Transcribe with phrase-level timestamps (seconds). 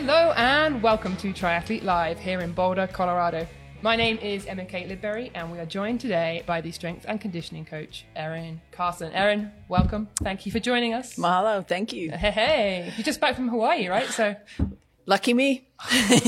[0.00, 3.48] Hello and welcome to Triathlete Live here in Boulder, Colorado.
[3.82, 7.20] My name is Emma Kate Lidbury, and we are joined today by the strength and
[7.20, 9.12] conditioning coach, Erin Carson.
[9.12, 10.08] Erin, welcome.
[10.22, 11.16] Thank you for joining us.
[11.16, 11.66] Mahalo.
[11.66, 12.12] Thank you.
[12.12, 12.92] Hey, hey.
[12.96, 14.06] You're just back from Hawaii, right?
[14.06, 14.36] So
[15.06, 15.68] Lucky me.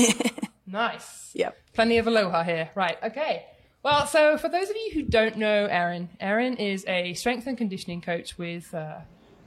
[0.67, 1.31] nice.
[1.33, 1.57] Yep.
[1.71, 2.71] Plenty of aloha here.
[2.75, 2.97] Right.
[3.01, 3.45] Okay.
[3.83, 7.57] Well, so for those of you who don't know Erin, Erin is a strength and
[7.57, 8.97] conditioning coach with uh,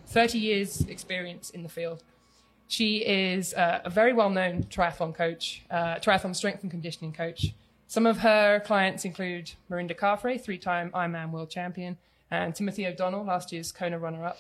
[0.06, 2.02] 30 years experience in the field.
[2.74, 7.55] She is uh, a very well-known triathlon coach, uh, triathlon strength and conditioning coach.
[7.87, 11.98] Some of her clients include Mirinda Carfrae, three-time Ironman world champion,
[12.33, 14.38] and Timothy O'Donnell, last year's Kona runner-up.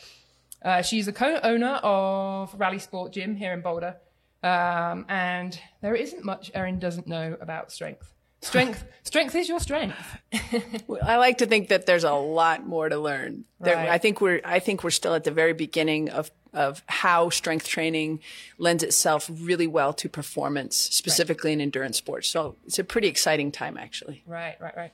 [0.64, 3.94] Uh, she's a co-owner of Rally Sport Gym here in Boulder,
[4.42, 8.12] um, and there isn't much Erin doesn't know about strength.
[8.40, 10.16] Strength, strength is your strength.
[11.04, 13.44] I like to think that there's a lot more to learn.
[13.60, 13.88] There, Right.
[13.88, 17.68] I think we're I think we're still at the very beginning of of how strength
[17.68, 18.20] training
[18.58, 22.28] lends itself really well to performance, specifically in endurance sports.
[22.28, 24.22] So it's a pretty exciting time, actually.
[24.26, 24.92] Right, right, right.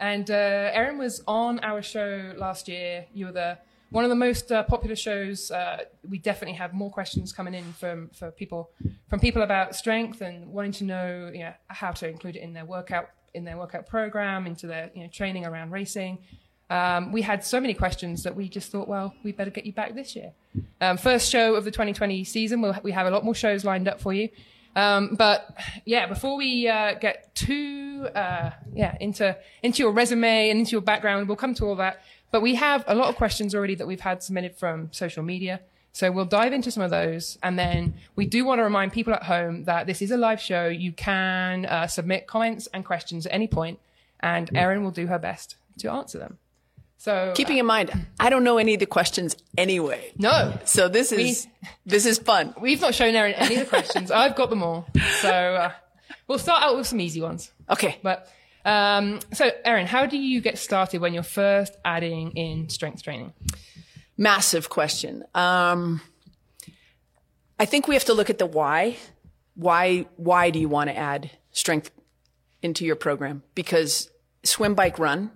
[0.00, 3.06] And uh, Erin was on our show last year.
[3.14, 3.58] You were the
[3.90, 5.50] one of the most uh, popular shows.
[5.50, 8.70] Uh, we definitely have more questions coming in from for people
[9.08, 12.52] from people about strength and wanting to know, you know, how to include it in
[12.52, 16.18] their workout in their workout program, into their you know training around racing.
[16.70, 19.72] Um, we had so many questions that we just thought, well, we better get you
[19.72, 20.32] back this year.
[20.80, 22.62] Um, first show of the 2020 season.
[22.62, 24.30] We'll, we have a lot more shows lined up for you.
[24.74, 25.54] Um, but
[25.84, 30.80] yeah, before we uh, get too uh, yeah into into your resume and into your
[30.80, 32.00] background, we'll come to all that.
[32.30, 35.60] But we have a lot of questions already that we've had submitted from social media.
[35.94, 39.12] So we'll dive into some of those, and then we do want to remind people
[39.12, 40.68] at home that this is a live show.
[40.68, 43.78] You can uh, submit comments and questions at any point,
[44.20, 46.38] and Erin will do her best to answer them.
[47.02, 50.12] So Keeping in mind, I don't know any of the questions anyway.
[50.18, 51.48] no, So this is
[51.84, 52.54] this is fun.
[52.60, 54.12] we've not shown Erin any of the questions.
[54.12, 54.86] I've got them all.
[55.20, 55.72] So uh,
[56.28, 57.50] we'll start out with some easy ones.
[57.68, 57.98] Okay.
[58.04, 58.30] But
[58.64, 63.32] um, so, Erin, how do you get started when you're first adding in strength training?
[64.16, 65.24] Massive question.
[65.34, 66.02] Um,
[67.58, 68.96] I think we have to look at the why.
[69.56, 70.06] Why?
[70.14, 71.90] Why do you want to add strength
[72.62, 73.42] into your program?
[73.56, 74.08] Because
[74.44, 75.32] swim, bike, run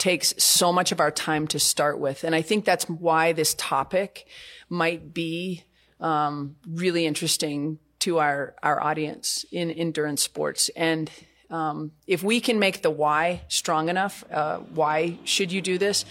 [0.00, 3.54] takes so much of our time to start with, and I think that's why this
[3.54, 4.26] topic
[4.68, 5.62] might be
[6.00, 11.10] um, really interesting to our our audience in endurance sports and.
[11.52, 16.04] Um, if we can make the why strong enough, uh, why should you do this?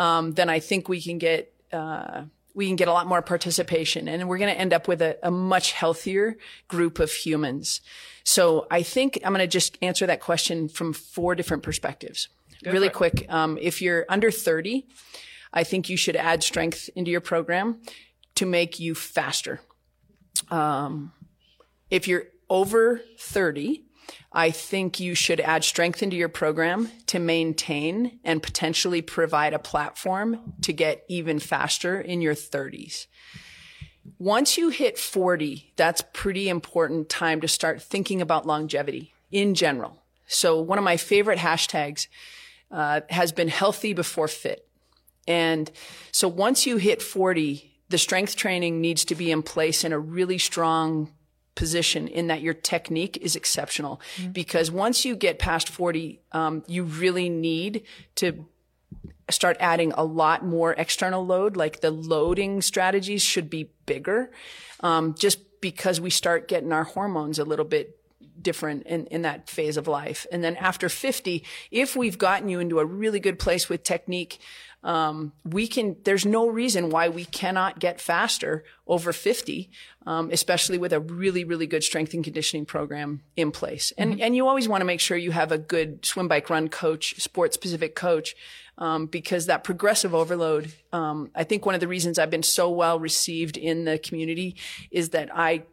[0.00, 2.22] um, then I think we can get uh,
[2.54, 5.18] we can get a lot more participation, and we're going to end up with a,
[5.22, 6.36] a much healthier
[6.68, 7.80] group of humans.
[8.24, 12.28] So I think I'm going to just answer that question from four different perspectives,
[12.64, 13.26] really quick.
[13.28, 14.86] Um, if you're under 30,
[15.52, 17.80] I think you should add strength into your program
[18.36, 19.60] to make you faster.
[20.50, 21.12] Um,
[21.90, 23.84] if you're over 30,
[24.32, 29.58] I think you should add strength into your program to maintain and potentially provide a
[29.58, 33.06] platform to get even faster in your 30s.
[34.18, 40.02] Once you hit 40, that's pretty important time to start thinking about longevity in general.
[40.26, 42.06] So one of my favorite hashtags
[42.70, 44.66] uh, has been healthy before fit.
[45.26, 45.70] And
[46.12, 49.98] so once you hit 40, the strength training needs to be in place in a
[49.98, 51.12] really strong
[51.54, 54.00] position in that your technique is exceptional.
[54.32, 57.82] Because once you get past 40, um, you really need
[58.16, 58.46] to
[59.28, 61.56] start adding a lot more external load.
[61.56, 64.30] Like the loading strategies should be bigger,
[64.80, 67.99] um, just because we start getting our hormones a little bit
[68.42, 70.26] different in, in that phase of life.
[70.32, 74.38] And then after 50, if we've gotten you into a really good place with technique,
[74.82, 79.70] um, we can, there's no reason why we cannot get faster over 50,
[80.06, 83.92] um, especially with a really, really good strength and conditioning program in place.
[83.98, 86.68] And, and you always want to make sure you have a good swim, bike, run
[86.68, 88.34] coach, sport specific coach,
[88.78, 92.70] um, because that progressive overload, um, I think one of the reasons I've been so
[92.70, 94.56] well received in the community
[94.90, 95.64] is that I,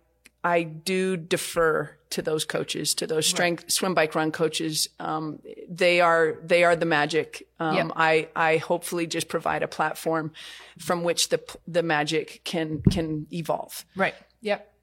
[0.43, 4.87] I do defer to those coaches, to those strength swim, bike, run coaches.
[4.99, 5.39] Um,
[5.69, 7.47] they are they are the magic.
[7.59, 7.91] Um, Yep.
[7.95, 10.31] I I hopefully just provide a platform
[10.79, 13.85] from which the the magic can can evolve.
[13.95, 14.15] Right.
[14.41, 14.73] Yep.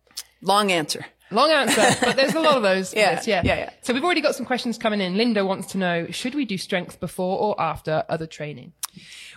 [0.43, 1.07] Long answer.
[1.31, 2.93] Long answer, but there's a lot of those.
[2.97, 3.43] Yeah, yeah.
[3.45, 3.71] yeah, yeah.
[3.83, 5.17] So we've already got some questions coming in.
[5.17, 8.73] Linda wants to know: Should we do strength before or after other training?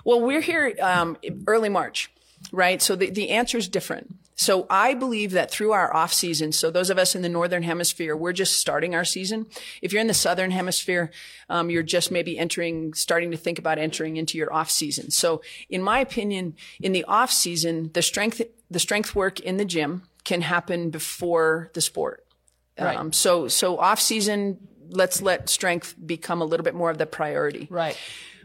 [0.04, 1.18] Well, we're here um,
[1.48, 2.12] early March,
[2.52, 2.82] right?
[2.82, 4.16] So the, the answer is different.
[4.38, 7.64] So I believe that through our off season, so those of us in the northern
[7.64, 9.48] hemisphere, we're just starting our season.
[9.82, 11.12] If you're in the southern hemisphere,
[11.50, 15.10] um, you're just maybe entering, starting to think about entering into your off season.
[15.10, 19.66] So in my opinion, in the off season, the strength the strength work in the
[19.66, 22.26] gym can happen before the sport.
[22.80, 22.98] Right.
[22.98, 27.06] Um, so so off season, let's let strength become a little bit more of the
[27.06, 27.68] priority.
[27.70, 27.98] Right.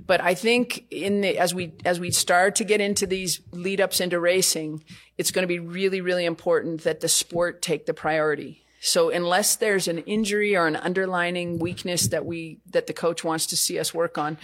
[0.04, 3.80] But I think in the, as we as we start to get into these lead
[3.80, 4.84] ups into racing,
[5.18, 8.64] it's going to be really really important that the sport take the priority.
[8.80, 13.46] So unless there's an injury or an underlining weakness that we that the coach wants
[13.46, 14.38] to see us work on,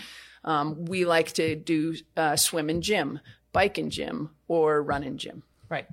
[0.44, 3.20] um, we like to do uh, swim and gym,
[3.52, 5.42] bike and gym, or run and gym.
[5.68, 5.86] Right.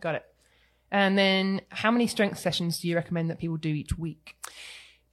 [0.00, 0.24] Got it.
[0.90, 4.36] And then how many strength sessions do you recommend that people do each week?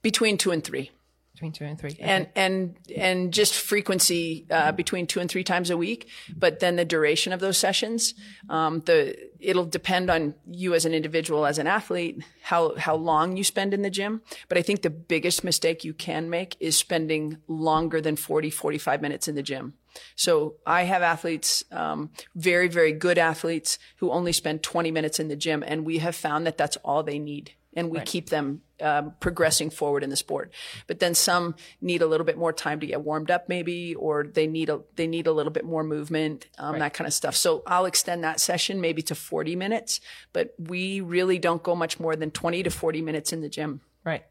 [0.04, 0.90] Between two and three.
[1.32, 1.90] Between two and three.
[1.90, 2.02] Okay.
[2.02, 6.08] and and and just frequency uh, between two and three times a week.
[6.36, 8.14] But then the duration of those sessions,
[8.48, 13.36] um, the it'll depend on you as an individual, as an athlete, how how long
[13.36, 14.20] you spend in the gym.
[14.48, 19.02] But I think the biggest mistake you can make is spending longer than 40, 45
[19.02, 19.74] minutes in the gym.
[20.16, 25.28] So I have athletes, um, very very good athletes who only spend 20 minutes in
[25.28, 28.62] the gym, and we have found that that's all they need and we keep them
[28.80, 30.52] um, progressing forward in the sport.
[30.86, 34.24] But then some need a little bit more time to get warmed up, maybe, or
[34.24, 37.36] they need a they need a little bit more movement, um, that kind of stuff.
[37.36, 40.00] So I'll extend that session maybe to 40 minutes,
[40.32, 43.80] but we really don't go much more than 20 to 40 minutes in the gym.
[44.04, 44.24] Right.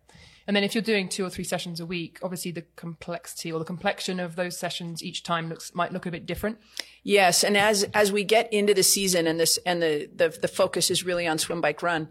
[0.45, 3.59] And then if you're doing two or three sessions a week, obviously the complexity or
[3.59, 6.57] the complexion of those sessions each time looks might look a bit different.
[7.01, 10.47] Yes, and as as we get into the season and this and the the, the
[10.47, 12.09] focus is really on swim, bike, run,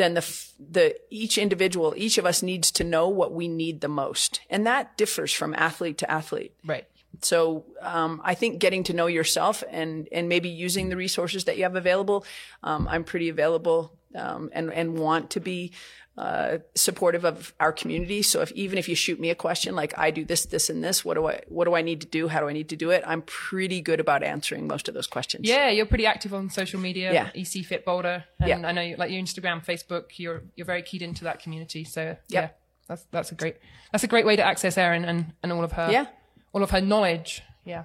[0.00, 3.88] then the the each individual, each of us needs to know what we need the
[3.88, 6.54] most, and that differs from athlete to athlete.
[6.64, 6.86] Right.
[7.22, 11.56] So um, I think getting to know yourself and and maybe using the resources that
[11.56, 12.24] you have available.
[12.62, 15.72] Um, I'm pretty available um, and and want to be
[16.20, 18.20] uh, supportive of our community.
[18.22, 20.84] So if even if you shoot me a question like I do this, this, and
[20.84, 22.28] this, what do I what do I need to do?
[22.28, 23.02] How do I need to do it?
[23.06, 25.48] I'm pretty good about answering most of those questions.
[25.48, 27.12] Yeah, you're pretty active on social media.
[27.12, 27.30] Yeah.
[27.34, 28.68] EC Fit Boulder, and Yeah.
[28.68, 30.04] I know you, like your Instagram, Facebook.
[30.18, 31.84] You're you're very keyed into that community.
[31.84, 32.50] So yeah,
[32.86, 33.56] that's that's a great
[33.90, 36.06] that's a great way to access Erin and and all of her Yeah.
[36.52, 37.42] all of her knowledge.
[37.64, 37.84] Yeah.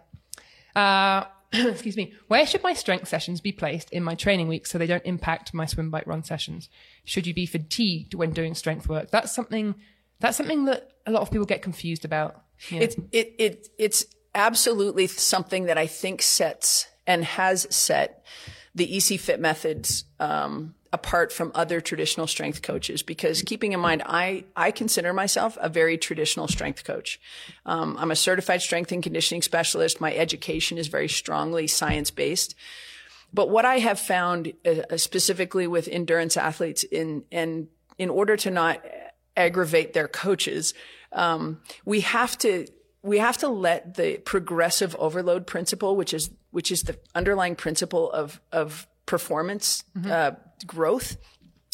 [0.76, 1.24] Uh,
[1.72, 2.14] excuse me.
[2.28, 5.54] Where should my strength sessions be placed in my training week so they don't impact
[5.54, 6.70] my swim, bike, run sessions?
[7.04, 9.12] Should you be fatigued when doing strength work?
[9.12, 9.76] That's something.
[10.20, 12.44] That's something that a lot of people get confused about.
[12.70, 12.84] you know?
[12.84, 18.24] It's it it it's absolutely something that I think sets and has set
[18.74, 23.04] the EC Fit methods um, apart from other traditional strength coaches.
[23.04, 27.20] Because keeping in mind, I I consider myself a very traditional strength coach.
[27.66, 30.00] Um, I'm a certified strength and conditioning specialist.
[30.00, 32.56] My education is very strongly science based.
[33.34, 38.50] But what I have found uh, specifically with endurance athletes in and in order to
[38.50, 38.82] not
[39.36, 40.74] aggravate their coaches,
[41.12, 42.68] um, we have to
[43.02, 48.10] we have to let the progressive overload principle, which is which is the underlying principle
[48.12, 50.32] of of performance uh,
[50.66, 51.18] growth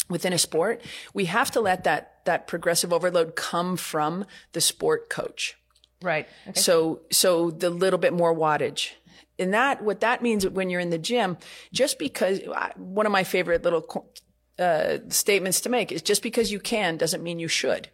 [0.08, 0.82] within a sport,
[1.14, 5.56] we have to let that that progressive overload come from the sport coach.
[6.02, 6.28] right.
[6.48, 6.60] Okay.
[6.60, 8.90] So, so the little bit more wattage.
[9.38, 11.36] And that, what that means when you're in the gym,
[11.72, 12.40] just because
[12.76, 14.12] one of my favorite little
[14.58, 17.88] uh, statements to make is just because you can doesn't mean you should.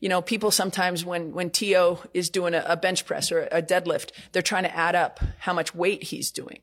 [0.00, 3.62] You know, people sometimes when, when Tio is doing a, a bench press or a
[3.62, 6.58] deadlift, they're trying to add up how much weight he's doing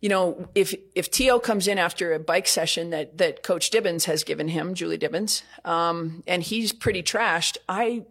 [0.00, 4.04] you know, if if Tio comes in after a bike session that that Coach Dibens
[4.04, 8.04] has given him, Julie Dibens, um, and he's pretty trashed, I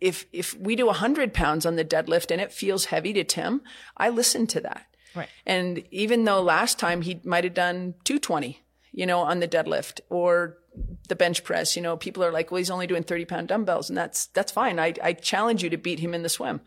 [0.00, 3.62] if if we do hundred pounds on the deadlift and it feels heavy to Tim,
[3.96, 4.86] I listen to that.
[5.14, 5.28] Right.
[5.46, 8.62] And even though last time he might have done two twenty,
[8.98, 10.58] you know, on the deadlift or
[11.06, 13.88] the bench press, you know, people are like, well, he's only doing thirty pound dumbbells,
[13.88, 14.80] and that's that's fine.
[14.80, 16.60] I I challenge you to beat him in the swim,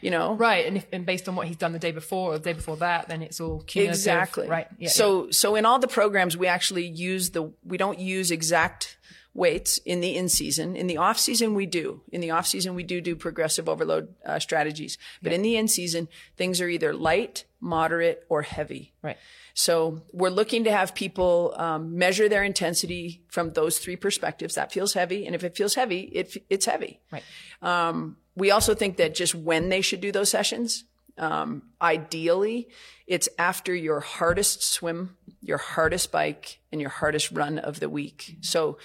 [0.00, 0.34] you know.
[0.34, 2.54] Right, and, if, and based on what he's done the day before or the day
[2.54, 4.00] before that, then it's all cumulative.
[4.00, 4.48] Exactly.
[4.48, 4.66] Right.
[4.80, 4.88] Yeah.
[4.88, 8.98] so so in all the programs we actually use the we don't use exact
[9.32, 10.74] weights in the in season.
[10.74, 12.00] In the off season we do.
[12.10, 14.98] In the off season we do do progressive overload uh, strategies.
[15.22, 18.92] But in the in season things are either light, moderate, or heavy.
[19.02, 19.18] right.
[19.58, 24.54] So we're looking to have people um, measure their intensity from those three perspectives.
[24.54, 27.00] That feels heavy, and if it feels heavy, it, it's heavy.
[27.10, 27.22] Right.
[27.62, 30.84] Um, we also think that just when they should do those sessions,
[31.16, 32.68] um, ideally,
[33.06, 38.36] it's after your hardest swim, your hardest bike, and your hardest run of the week.
[38.42, 38.76] So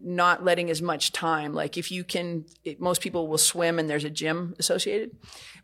[0.00, 1.52] not letting as much time.
[1.52, 5.16] Like if you can, it, most people will swim and there's a gym associated.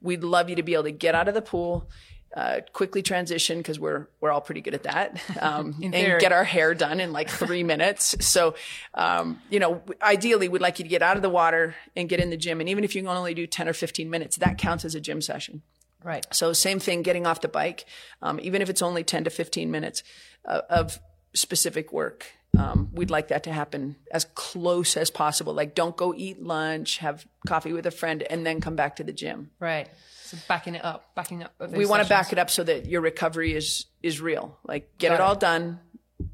[0.03, 1.89] We'd love you to be able to get out of the pool,
[2.37, 6.21] uh, quickly transition because we're we're all pretty good at that, um, and theory.
[6.21, 8.15] get our hair done in like three minutes.
[8.21, 8.55] So,
[8.95, 12.21] um, you know, ideally, we'd like you to get out of the water and get
[12.21, 12.61] in the gym.
[12.61, 15.01] And even if you can only do ten or fifteen minutes, that counts as a
[15.01, 15.63] gym session.
[16.05, 16.27] Right.
[16.33, 17.85] So same thing, getting off the bike,
[18.23, 20.03] um, even if it's only 10 to 15 minutes
[20.45, 21.01] uh, of
[21.35, 22.27] specific work.
[22.57, 25.53] Um, we'd like that to happen as close as possible.
[25.53, 29.05] Like, don't go eat lunch, have coffee with a friend, and then come back to
[29.05, 29.51] the gym.
[29.61, 29.89] Right.
[30.29, 31.55] So backing it up, backing up.
[31.71, 34.59] We want to back it up so that your recovery is is real.
[34.63, 35.21] Like, get it it.
[35.23, 35.81] all done,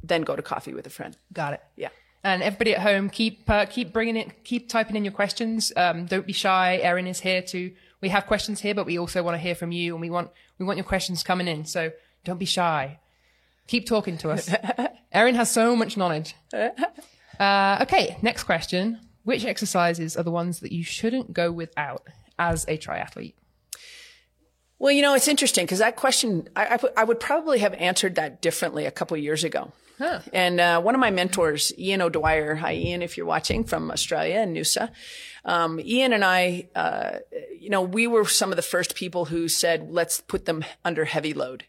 [0.02, 1.16] then go to coffee with a friend.
[1.32, 1.62] Got it.
[1.76, 1.90] Yeah.
[2.24, 5.72] And everybody at home, keep uh, keep bringing it, keep typing in your questions.
[5.76, 6.78] Um, don't be shy.
[6.78, 7.72] Erin is here to.
[8.00, 10.30] We have questions here, but we also want to hear from you, and we want
[10.58, 11.64] we want your questions coming in.
[11.64, 11.92] So
[12.24, 12.98] don't be shy.
[13.68, 14.52] Keep talking to us.
[15.12, 16.34] Erin has so much knowledge.
[17.38, 22.08] Uh, okay, next question: Which exercises are the ones that you shouldn't go without
[22.38, 23.34] as a triathlete?
[24.84, 28.16] Well, you know, it's interesting because that question, I, I, I would probably have answered
[28.16, 29.72] that differently a couple years ago.
[29.96, 30.20] Huh.
[30.30, 34.40] And uh, one of my mentors, Ian O'Dwyer, hi Ian, if you're watching from Australia
[34.40, 34.90] and Noosa,
[35.46, 37.12] um, Ian and I, uh,
[37.58, 41.06] you know, we were some of the first people who said, let's put them under
[41.06, 41.64] heavy load.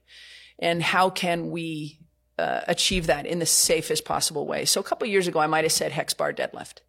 [0.59, 1.99] And how can we
[2.37, 4.65] uh, achieve that in the safest possible way?
[4.65, 6.79] So a couple years ago, I might have said hex bar deadlift.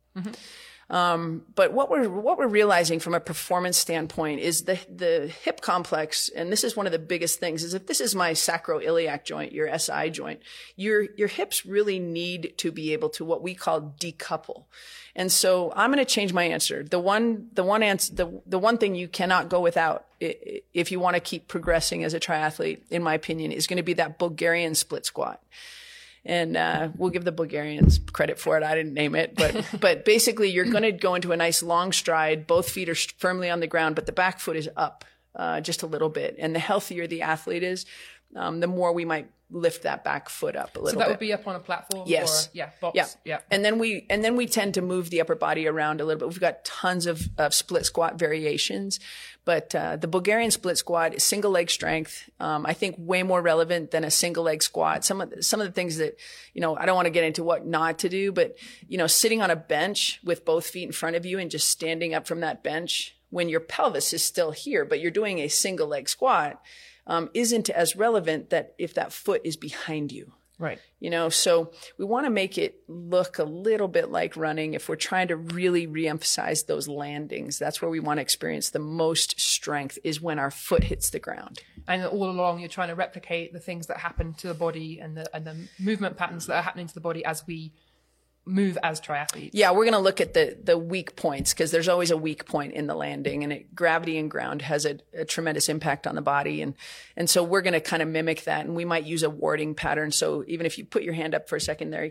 [0.89, 5.61] Um, but what we're what we're realizing from a performance standpoint is the the hip
[5.61, 7.65] complex, and this is one of the biggest things.
[7.65, 10.41] Is if this is my sacroiliac joint, your SI joint,
[10.77, 14.65] your your hips really need to be able to what we call decouple.
[15.17, 16.85] And so I'm going to change my answer.
[16.85, 21.01] The one the one answer the the one thing you cannot go without if you
[21.01, 24.21] want to keep progressing as a triathlete, in my opinion, is going to be that
[24.21, 25.43] Bulgarian split squat
[26.27, 28.63] and uh, we'll give the Bulgarians credit for it.
[28.63, 31.93] I didn't name it, but but basically, you're going to go into a nice long
[31.93, 32.47] stride.
[32.47, 35.05] Both feet are firmly on the ground, but the back foot is up
[35.37, 36.37] uh, just a little bit.
[36.39, 37.87] And the healthier the athlete is,
[38.35, 41.11] um, the more we might lift that back foot up a little So that bit.
[41.11, 42.03] would be up on a platform.
[42.09, 42.49] Yes.
[42.49, 42.71] Or, yeah.
[42.81, 42.97] Box.
[42.97, 43.07] Yeah.
[43.25, 43.39] Yeah.
[43.49, 46.19] And then we and then we tend to move the upper body around a little
[46.19, 46.29] bit.
[46.29, 48.99] We've got tons of, of split squat variations,
[49.45, 52.29] but uh, the Bulgarian split squat is single leg strength.
[52.41, 55.05] Um, I think way more relevant than a single leg squat.
[55.05, 56.19] Some of the, some of the things that
[56.53, 58.57] you know I don't want to get into what not to do, but
[58.89, 61.69] you know sitting on a bench with both feet in front of you and just
[61.69, 65.49] standing up from that bench when your pelvis is still here, but you're doing a
[65.49, 66.61] single leg squat.
[67.07, 70.33] Um, isn't as relevant that if that foot is behind you.
[70.59, 70.81] Right.
[71.01, 74.89] you know so we want to make it look a little bit like running if
[74.89, 77.59] we're trying to really reemphasize those landings.
[77.59, 81.19] That's where we want to experience the most strength is when our foot hits the
[81.19, 81.61] ground.
[81.87, 85.15] And all along you're trying to replicate the things that happen to the body and
[85.15, 87.75] the and the movement patterns that are happening to the body as we
[88.47, 89.51] move as triathletes.
[89.53, 92.47] yeah we're going to look at the the weak points because there's always a weak
[92.47, 96.15] point in the landing and it, gravity and ground has a, a tremendous impact on
[96.15, 96.75] the body and
[97.17, 99.75] and so we're going to kind of mimic that and we might use a warding
[99.75, 102.11] pattern so even if you put your hand up for a second there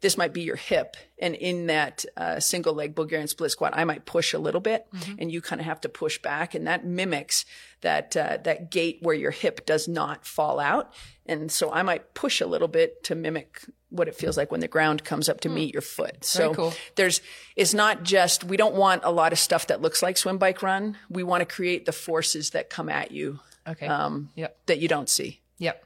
[0.00, 3.84] this might be your hip and in that uh, single leg bulgarian split squat i
[3.84, 4.86] might push a little bit
[5.18, 7.44] and you kind of have to push back and that mimics
[7.80, 10.92] that uh, that gait where your hip does not fall out
[11.26, 14.60] and so i might push a little bit to mimic what it feels like when
[14.60, 16.72] the ground comes up to meet your foot so cool.
[16.96, 17.20] there's
[17.56, 20.62] it's not just we don't want a lot of stuff that looks like swim bike
[20.62, 23.86] run we want to create the forces that come at you Okay.
[23.86, 24.56] um, Yep.
[24.66, 25.84] that you don't see Yep.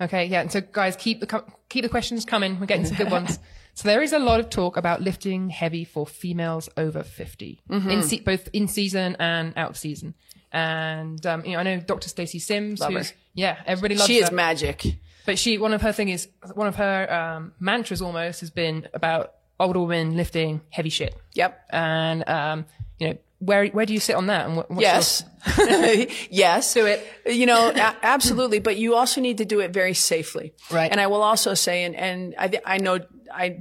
[0.00, 0.24] Okay.
[0.26, 0.40] Yeah.
[0.40, 2.58] And so, guys, keep the keep the questions coming.
[2.58, 3.38] We're getting some good ones.
[3.74, 7.90] So there is a lot of talk about lifting heavy for females over 50 Mm-hmm.
[7.90, 10.14] in se- both in season and out of season.
[10.52, 12.08] And um, you know, I know Dr.
[12.08, 13.16] Stacy Sims, Love who's her.
[13.34, 14.18] yeah, everybody loves she her.
[14.20, 14.86] She is magic
[15.26, 18.86] But she, one of her thing is, one of her um, mantras almost has been
[18.94, 21.14] about older women lifting heavy shit.
[21.34, 22.66] yep And um,
[23.00, 24.46] you know, where where do you sit on that?
[24.46, 25.22] And what, yes
[26.30, 27.06] yes Do it.
[27.26, 30.90] you know a- absolutely but you also need to do it very safely Right.
[30.90, 33.00] and i will also say and, and i i know
[33.32, 33.60] i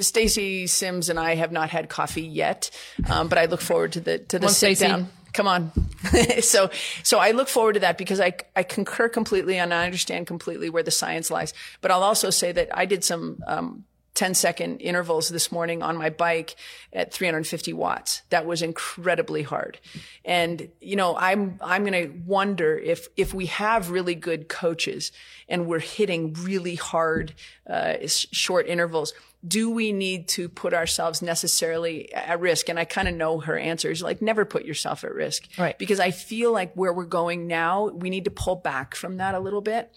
[0.00, 2.70] Stacy Sims and I have not had coffee yet,
[3.10, 4.86] um, but I look forward to the to the sit Stacy.
[4.86, 5.08] down.
[5.32, 5.72] Come on,
[6.42, 6.70] so
[7.02, 10.70] so I look forward to that because I I concur completely and I understand completely
[10.70, 11.52] where the science lies.
[11.80, 13.84] But I'll also say that I did some um,
[14.14, 16.54] 10 second intervals this morning on my bike
[16.92, 18.22] at 350 watts.
[18.30, 19.80] That was incredibly hard.
[20.24, 25.10] And, you know, I'm, I'm going to wonder if, if we have really good coaches
[25.48, 27.34] and we're hitting really hard,
[27.68, 29.12] uh, short intervals,
[29.46, 32.68] do we need to put ourselves necessarily at risk?
[32.68, 35.48] And I kind of know her answer is like, never put yourself at risk.
[35.58, 35.76] Right.
[35.76, 39.34] Because I feel like where we're going now, we need to pull back from that
[39.34, 39.92] a little bit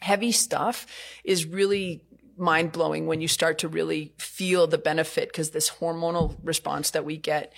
[0.00, 0.86] heavy stuff
[1.22, 2.02] is really
[2.36, 7.04] mind blowing when you start to really feel the benefit because this hormonal response that
[7.04, 7.52] we get.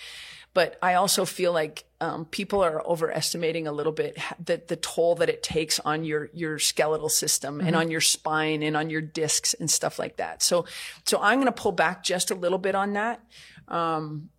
[0.54, 5.16] But I also feel like um, people are overestimating a little bit the, the toll
[5.16, 9.00] that it takes on your your skeletal system and on your spine and on your
[9.00, 10.42] discs and stuff like that.
[10.42, 10.66] So
[11.04, 13.20] so I'm going to pull back just a little bit on that.
[13.66, 14.30] Um,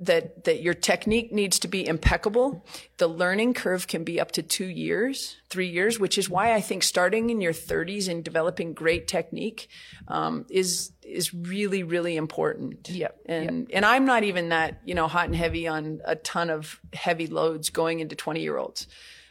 [0.00, 2.64] that that your technique needs to be impeccable.
[2.96, 6.60] The learning curve can be up to two years, three years, which is why I
[6.62, 9.68] think starting in your 30s and developing great technique
[10.08, 12.88] um, is is really really important.
[12.88, 16.48] Yep, And and I'm not even that you know hot and heavy on a ton
[16.48, 18.86] of heavy loads going into 20 year olds.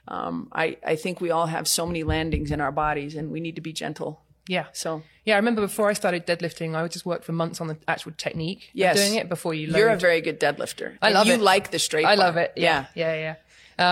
[0.07, 3.39] Um, I I think we all have so many landings in our bodies, and we
[3.39, 4.21] need to be gentle.
[4.49, 4.65] Yeah.
[4.73, 7.67] So Yeah, I remember before I started deadlifting, I would just work for months on
[7.67, 8.97] the actual technique Yes.
[8.97, 9.77] of doing it before you load.
[9.79, 10.97] you're a very good deadlifter.
[11.01, 11.41] I love you it.
[11.41, 12.05] like the straight.
[12.05, 12.25] I bar.
[12.25, 12.53] love it.
[12.55, 12.87] Yeah.
[12.95, 13.35] Yeah, yeah.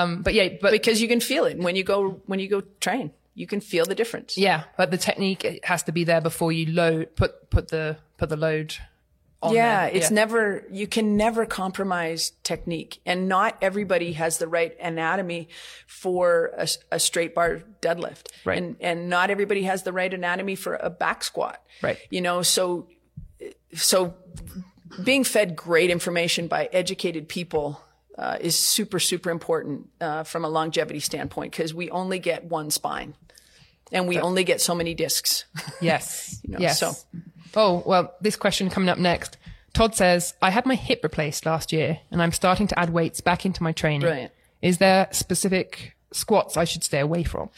[0.01, 2.61] Um, but yeah, but because you can feel it when you go when you go
[2.81, 3.11] train.
[3.35, 4.35] You can feel the difference.
[4.35, 7.97] yeah, but the technique it has to be there before you load put put the
[8.17, 8.75] put the load
[9.43, 9.95] Yeah, there.
[9.95, 15.49] it's never you can never compromise technique, and not everybody has the right anatomy
[15.85, 18.57] for a, a straight bar deadlift, Right.
[18.57, 21.99] And and not everybody has the right anatomy for a back squat, Right.
[22.09, 22.87] You know, so
[23.75, 24.15] so
[25.03, 27.79] being fed great information by educated people
[28.17, 32.71] uh, is super super important uh, from a longevity standpoint because we only get one
[32.71, 33.13] spine,
[33.91, 35.45] and we only get so many discs.
[35.79, 36.41] Yes.
[36.47, 36.79] know, yes.
[36.79, 36.93] so-
[37.57, 39.35] Oh, well, this question coming up next.
[39.73, 43.19] Todd says, I had my hip replaced last year and I'm starting to add weights
[43.19, 44.01] back into my training.
[44.01, 44.31] Brilliant.
[44.61, 47.49] Is there specific squats I should stay away from?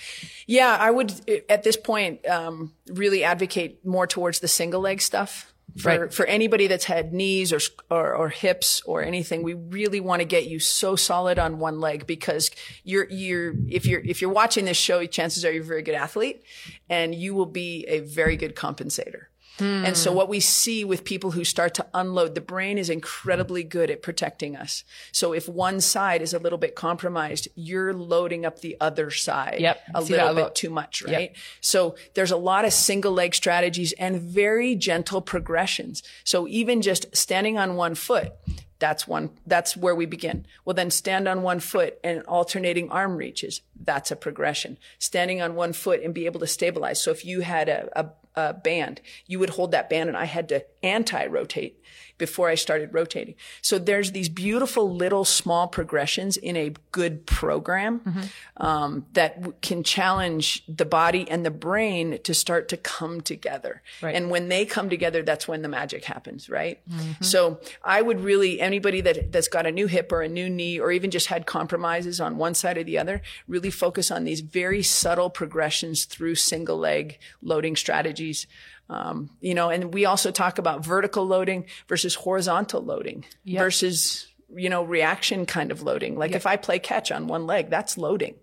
[0.48, 1.14] Yeah, I would
[1.50, 5.54] at this point um, really advocate more towards the single leg stuff.
[5.78, 6.14] For, Right.
[6.14, 7.60] for anybody that's had knees or,
[7.92, 11.80] or or hips or anything, we really want to get you so solid on one
[11.80, 12.50] leg because
[12.84, 15.94] you're you're if you're if you're watching this show, chances are you're a very good
[15.94, 16.42] athlete,
[16.90, 19.26] and you will be a very good compensator.
[19.62, 20.18] And so hmm.
[20.18, 24.02] what we see with people who start to unload, the brain is incredibly good at
[24.02, 24.84] protecting us.
[25.12, 29.58] So if one side is a little bit compromised, you're loading up the other side
[29.60, 30.56] Yep, a see little bit lot.
[30.56, 31.36] too much, right?
[31.62, 36.04] So there's a lot of single leg strategies and very gentle progressions.
[36.24, 38.34] So even just standing on one foot,
[38.80, 40.46] that's one, that's where we begin.
[40.64, 43.62] Well, then stand on one foot and alternating arm reaches.
[43.80, 44.78] That's a progression.
[44.98, 47.02] Standing on one foot and be able to stabilize.
[47.02, 50.26] So if you had a, a, a band, you would hold that band and I
[50.26, 51.80] had to anti-rotate
[52.20, 53.34] before I started rotating.
[53.64, 58.66] So there's these beautiful little small progressions in a good program Mm-hmm.
[58.66, 63.82] um, that w- can challenge the body and the brain to start to come together.
[64.02, 64.16] Right.
[64.16, 66.80] And when they come together, that's when the magic happens, right?
[66.88, 67.24] Mm-hmm.
[67.24, 70.80] So I would really anybody that that's got a new hip or a new knee
[70.80, 74.42] or even just had compromises on one side or the other, really focus on these
[74.42, 78.46] very subtle progressions through single leg loading strategies.
[78.90, 84.70] Um, you know, and we also talk about vertical loading versus horizontal loading versus, you
[84.70, 86.18] know, reaction kind of loading.
[86.18, 88.36] Like if I play catch on one leg, that's loading.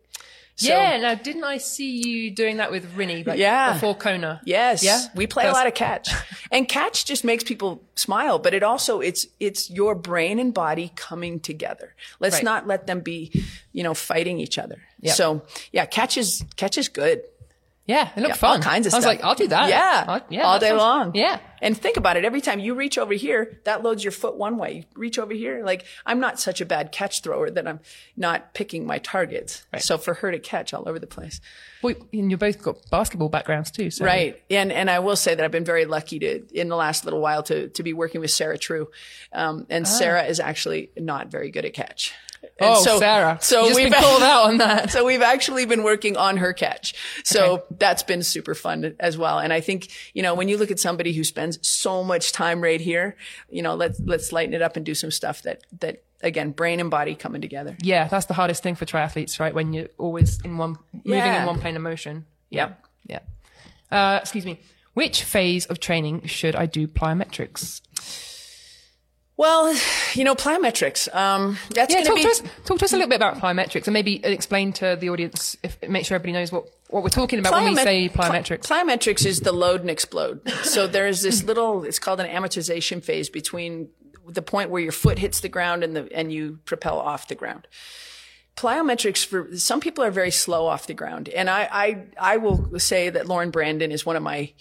[0.59, 0.97] So, yeah.
[0.97, 3.27] Now, didn't I see you doing that with Rinny?
[3.27, 3.75] Like Yeah.
[3.75, 4.41] Before Kona.
[4.47, 4.83] Yes.
[4.83, 5.03] Yeah?
[5.15, 6.09] We play a lot of catch.
[6.51, 10.93] and catch just makes people smile, but it also it's it's your brain and body
[10.97, 11.95] coming together.
[12.21, 12.45] Let's Right.
[12.45, 14.79] not let them be, you know, fighting each other.
[15.01, 15.13] Yeah.
[15.13, 17.23] So yeah, catch is catch is good.
[17.87, 18.11] Yeah.
[18.17, 18.63] It looked All fun.
[18.63, 19.17] kinds of I was stuff.
[19.17, 19.69] like, I'll do that.
[19.69, 20.05] Yeah.
[20.09, 21.15] I'll- yeah all day sounds- long.
[21.15, 21.39] Yeah.
[21.63, 22.25] And think about it.
[22.25, 24.73] Every time you reach over here, that loads your foot one way.
[24.75, 25.63] You reach over here.
[25.65, 27.81] Like I'm not such a bad catch thrower that I'm
[28.17, 29.65] not picking my targets.
[29.79, 31.41] So for her to catch all over the place.
[31.83, 33.91] Well, and you both got basketball backgrounds too.
[33.91, 34.05] So.
[34.05, 34.43] Right.
[34.51, 37.21] And and I will say that I've been very lucky to in the last little
[37.21, 38.89] while to to be working with Sarah True.
[39.33, 42.13] Um, and Sarah is actually not very good at catch.
[42.59, 43.39] And Oh, Sarah.
[43.41, 44.91] So just we've been called out on that.
[44.97, 46.95] So we've actually been working on her catch.
[47.25, 49.39] So that's been super fun as well.
[49.39, 52.61] And I think, you know, when you look at somebody who spends so much time
[52.63, 53.17] right here,
[53.51, 56.81] you know, let's let's lighten it up and do some stuff that that again, brain
[56.81, 57.77] and body coming together.
[57.83, 59.55] Yeah, that's the hardest thing for triathletes, right?
[59.55, 61.41] When you're always in one, moving Yeah.
[61.43, 62.25] in one plane of motion.
[62.49, 62.73] Yeah.
[63.07, 63.21] Yeah.
[63.91, 64.61] Uh, excuse me.
[64.95, 67.83] Which phase of training should I do plyometrics?
[69.39, 69.79] Well,
[70.15, 71.15] you know, plyometrics.
[71.15, 72.43] Um, that's Yeah, talk be to us.
[72.65, 75.77] Talk to us a little bit about plyometrics, and maybe explain to the audience, if
[75.87, 78.61] make sure everybody knows what what we're talking about when we Plyomet- say pl- plyometrics.
[78.61, 80.49] plyometrics is the load and explode.
[80.63, 83.89] So there's this little, it's called an amortization phase between
[84.27, 87.35] the point where your foot hits the ground and the, and you propel off the
[87.35, 87.67] ground.
[88.57, 91.29] Plyometrics for some people are very slow off the ground.
[91.29, 94.53] And I, I, I will say that Lauren Brandon is one of my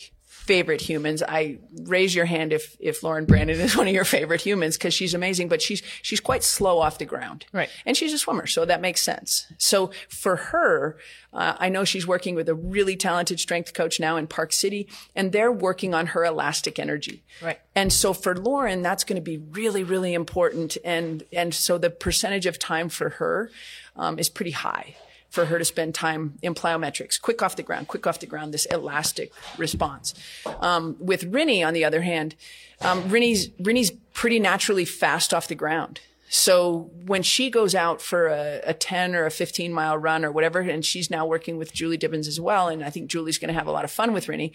[0.45, 1.23] favorite humans.
[1.27, 4.93] I raise your hand if, if Lauren Brandon is one of your favorite humans because
[4.93, 7.45] she's amazing, but she's, she's quite slow off the ground.
[7.51, 7.69] Right.
[7.85, 9.51] And she's a swimmer, so that makes sense.
[9.57, 10.97] So for her,
[11.33, 14.87] uh, I know she's working with a really talented strength coach now in Park City,
[15.15, 17.23] and they're working on her elastic energy.
[17.41, 17.59] Right.
[17.75, 20.77] And so for Lauren, that's going to be really, really important.
[20.85, 23.51] And and so the percentage of time for her
[23.95, 24.95] um, is pretty high
[25.35, 28.53] for her to spend time in plyometrics, quick off the ground, quick off the ground,
[28.53, 30.13] this elastic response.
[30.61, 32.35] Um, with Rinny, on the other hand,
[32.81, 35.99] um, Rinny's Rinny's pretty naturally fast off the ground.
[36.29, 40.31] So when she goes out for a, a 10 or a 15 mile run or
[40.31, 43.49] whatever, and she's now working with Julie Dibens as well, and I think Julie's going
[43.49, 44.53] to have a lot of fun with Rinny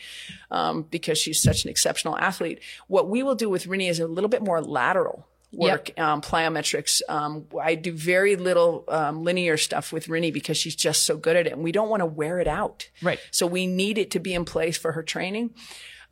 [0.50, 2.60] um, because she's such an exceptional athlete.
[2.88, 7.02] What we will do with Rinny is a little bit more lateral work, um, plyometrics.
[7.08, 11.36] Um, I do very little um, linear stuff with Rinny because she's just so good
[11.36, 12.88] at it, and we don't want to wear it out.
[13.02, 13.18] Right.
[13.30, 15.54] So we need it to be in place for her training.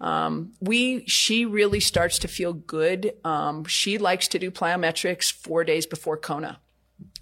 [0.00, 3.14] Um, we, she really starts to feel good.
[3.24, 6.60] Um, she likes to do plyometrics four days before Kona.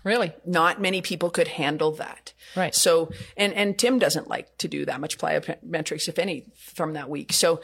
[0.05, 0.33] Really?
[0.45, 2.33] Not many people could handle that.
[2.55, 2.75] Right.
[2.75, 7.11] So, and, and Tim doesn't like to do that much plyometrics, if any, from that
[7.11, 7.33] week.
[7.33, 7.61] So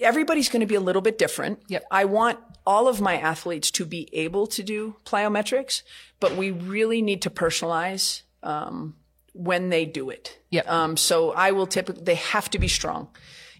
[0.00, 1.60] everybody's going to be a little bit different.
[1.68, 1.84] Yep.
[1.90, 5.82] I want all of my athletes to be able to do plyometrics,
[6.20, 8.96] but we really need to personalize, um,
[9.34, 10.38] when they do it.
[10.50, 10.68] Yep.
[10.68, 13.08] Um, so I will typically, they have to be strong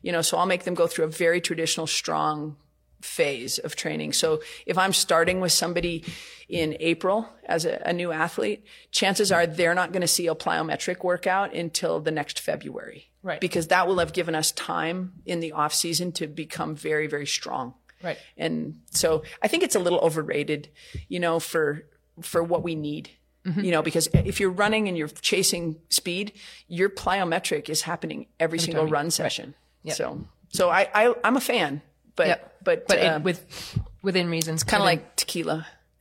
[0.03, 2.57] you know, so I'll make them go through a very traditional strong
[3.01, 4.13] phase of training.
[4.13, 6.05] So if I'm starting with somebody
[6.49, 10.35] in April as a, a new athlete, chances are they're not going to see a
[10.35, 13.11] plyometric workout until the next February.
[13.23, 13.41] Right.
[13.41, 17.27] Because that will have given us time in the off season to become very, very
[17.27, 17.75] strong.
[18.03, 18.19] Right.
[18.37, 20.71] And so I think it's a little overrated,
[21.09, 21.85] you know, for,
[22.23, 23.11] for what we need.
[23.45, 23.61] Mm-hmm.
[23.65, 26.33] You know, because if you're running and you're chasing speed,
[26.67, 28.93] your plyometric is happening every, single time.
[28.93, 29.55] run session.
[29.85, 29.97] Yep.
[29.97, 31.81] So, so I, I, I'm a fan,
[32.15, 32.48] but, Yep.
[32.63, 35.67] But, But uh, it, with within reasons, kind of like tequila.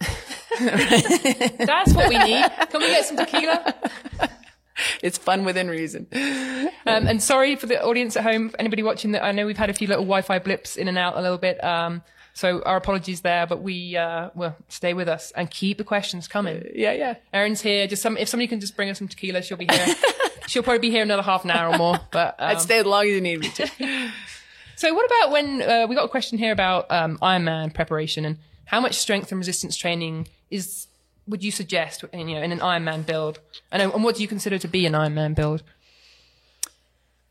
[0.60, 2.46] that's what we need.
[2.70, 3.76] Can we get some tequila?
[5.02, 6.08] It's fun within reason.
[6.14, 9.24] Um, and sorry for the audience at home, anybody watching that.
[9.24, 11.64] I know we've had a few little Wi-Fi blips in and out a little bit.
[11.64, 15.84] Um, so our apologies there, but we, uh, well, stay with us and keep the
[15.84, 16.64] questions coming.
[16.76, 17.16] Yeah, yeah.
[17.34, 17.88] Erin's here.
[17.88, 19.96] Just some, if somebody can just bring us some tequila, she'll be here.
[20.48, 22.86] she'll probably be here another half an hour or more, but, um, I'd stay as
[22.86, 23.68] long as you need me to.
[24.78, 28.38] So what about when uh, we got a question here about um, Ironman preparation and
[28.66, 30.86] how much strength and resistance training is
[31.28, 33.40] would you suggest you know in an Ironman build?
[33.72, 35.64] And, and what do you consider to be an Ironman build?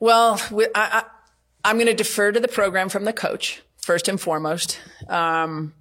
[0.00, 1.04] Well, we- I,
[1.64, 4.80] I'm going to defer to the program from the coach first and foremost.
[5.08, 5.72] Um,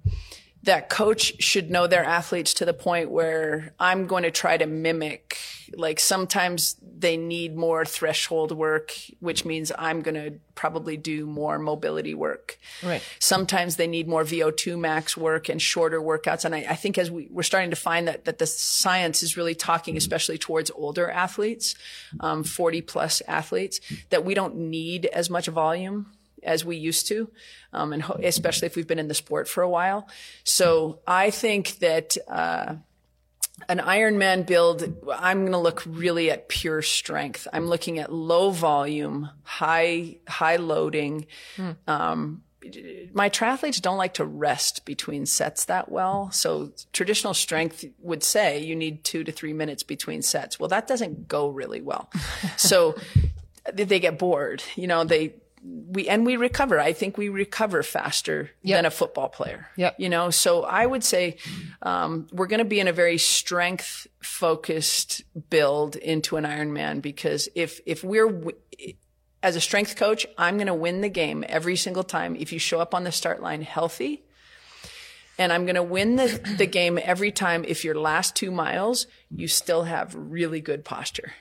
[0.66, 4.66] that coach should know their athletes to the point where I'm going to try to
[4.66, 5.38] mimic.
[5.76, 11.58] Like sometimes they need more threshold work, which means I'm going to probably do more
[11.60, 12.58] mobility work.
[12.82, 13.00] Right.
[13.20, 16.44] Sometimes they need more VO2 max work and shorter workouts.
[16.44, 19.36] And I, I think as we, we're starting to find that, that the science is
[19.36, 21.76] really talking, especially towards older athletes,
[22.18, 26.15] um, 40 plus athletes, that we don't need as much volume
[26.46, 27.30] as we used to,
[27.72, 30.08] um, and ho- especially if we've been in the sport for a while.
[30.44, 32.76] So I think that uh,
[33.68, 34.82] an Ironman build,
[35.12, 37.48] I'm going to look really at pure strength.
[37.52, 41.26] I'm looking at low volume, high high loading.
[41.86, 42.42] Um,
[43.12, 46.30] my triathletes don't like to rest between sets that well.
[46.32, 50.58] So traditional strength would say you need two to three minutes between sets.
[50.58, 52.10] Well, that doesn't go really well.
[52.56, 52.96] so
[53.72, 54.62] they get bored.
[54.74, 55.34] You know, they
[55.68, 56.78] we and we recover.
[56.78, 58.78] I think we recover faster Yep.
[58.78, 59.68] than a football player.
[59.76, 59.96] Yep.
[59.98, 61.36] You know, so I would say
[61.82, 67.48] um, we're going to be in a very strength focused build into an Ironman because
[67.54, 68.56] if if we're w-
[69.42, 72.58] as a strength coach, I'm going to win the game every single time if you
[72.58, 74.22] show up on the start line healthy.
[75.38, 79.06] And I'm going to win the, the game every time if your last two miles,
[79.30, 81.34] you still have really good posture.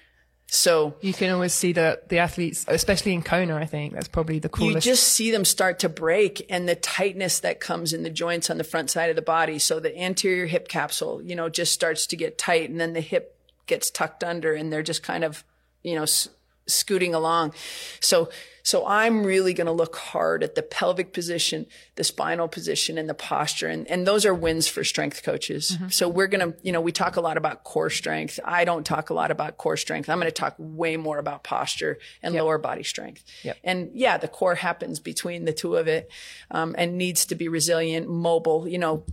[0.55, 3.55] So You can always see the the athletes, especially in Kona.
[3.57, 4.85] I think that's probably the coolest.
[4.85, 8.49] you just see them start to break and the tightness that comes in the joints
[8.49, 9.59] on the front side of the body.
[9.59, 13.01] So the anterior hip capsule, you know, just starts to get tight and then the
[13.01, 13.37] hip
[13.67, 15.43] gets tucked under and they're just kind of,
[15.83, 16.29] you know, s-
[16.67, 17.53] scooting along.
[17.99, 18.29] So,
[18.65, 23.07] so I'm really going to look hard at the pelvic position, the spinal position and
[23.07, 23.67] the posture.
[23.67, 25.77] And, and those are wins for strength coaches.
[25.89, 28.39] So we're going to, you know, we talk a lot about core strength.
[28.43, 30.09] I don't talk a lot about core strength.
[30.09, 33.23] I'm going to talk way more about posture and lower body strength.
[33.43, 33.57] Yep.
[33.63, 36.09] And yeah, the core happens between the two of it,
[36.49, 39.05] um, and needs to be resilient, mobile, you know,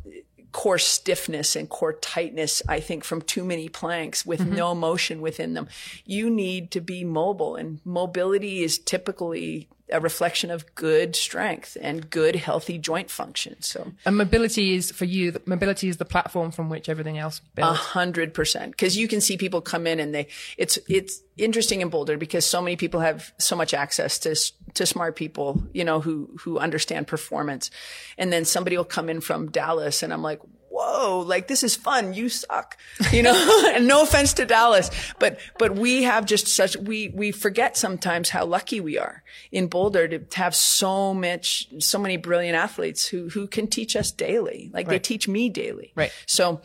[0.53, 4.55] core stiffness and core tightness, I think, from too many planks with mm-hmm.
[4.55, 5.69] no motion within them.
[6.05, 12.09] You need to be mobile, and mobility is typically a reflection of good strength and
[12.09, 13.61] good, healthy joint function.
[13.63, 15.39] So, and mobility is for you.
[15.45, 18.77] Mobility is the platform from which everything else a hundred percent.
[18.77, 22.45] Cause you can see people come in and they, it's, it's interesting in Boulder because
[22.45, 24.35] so many people have so much access to,
[24.75, 27.71] to smart people, you know, who, who understand performance.
[28.19, 30.41] And then somebody will come in from Dallas and I'm like,
[30.73, 32.15] whoa, like this is fun.
[32.15, 32.77] You suck,
[33.13, 37.31] you know, and no offense to Dallas, but, but we have just such, we, we
[37.31, 42.57] forget sometimes how lucky we are in Boulder to have so much, so many brilliant
[42.57, 44.71] athletes who, who can teach us daily.
[44.73, 45.93] Like they teach me daily.
[45.95, 46.13] Right.
[46.27, 46.63] So,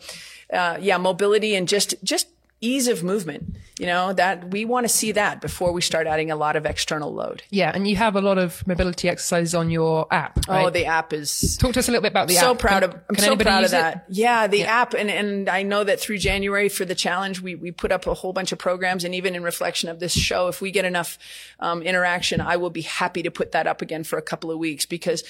[0.52, 2.28] uh, yeah, mobility and just, just
[2.60, 6.30] ease of movement, you know, that we want to see that before we start adding
[6.30, 7.42] a lot of external load.
[7.50, 10.40] Yeah, and you have a lot of mobility exercises on your app.
[10.48, 10.64] Right?
[10.66, 12.58] Oh, the app is Talk to us a little bit about the so app.
[12.58, 13.72] proud Can- of I'm can so proud of it?
[13.72, 14.06] that.
[14.08, 17.70] Yeah, the app and and I know that through January for the challenge we we
[17.70, 20.60] put up a whole bunch of programs and even in reflection of this show if
[20.60, 21.16] we get enough
[21.60, 24.58] um, interaction I will be happy to put that up again for a couple of
[24.58, 25.22] weeks because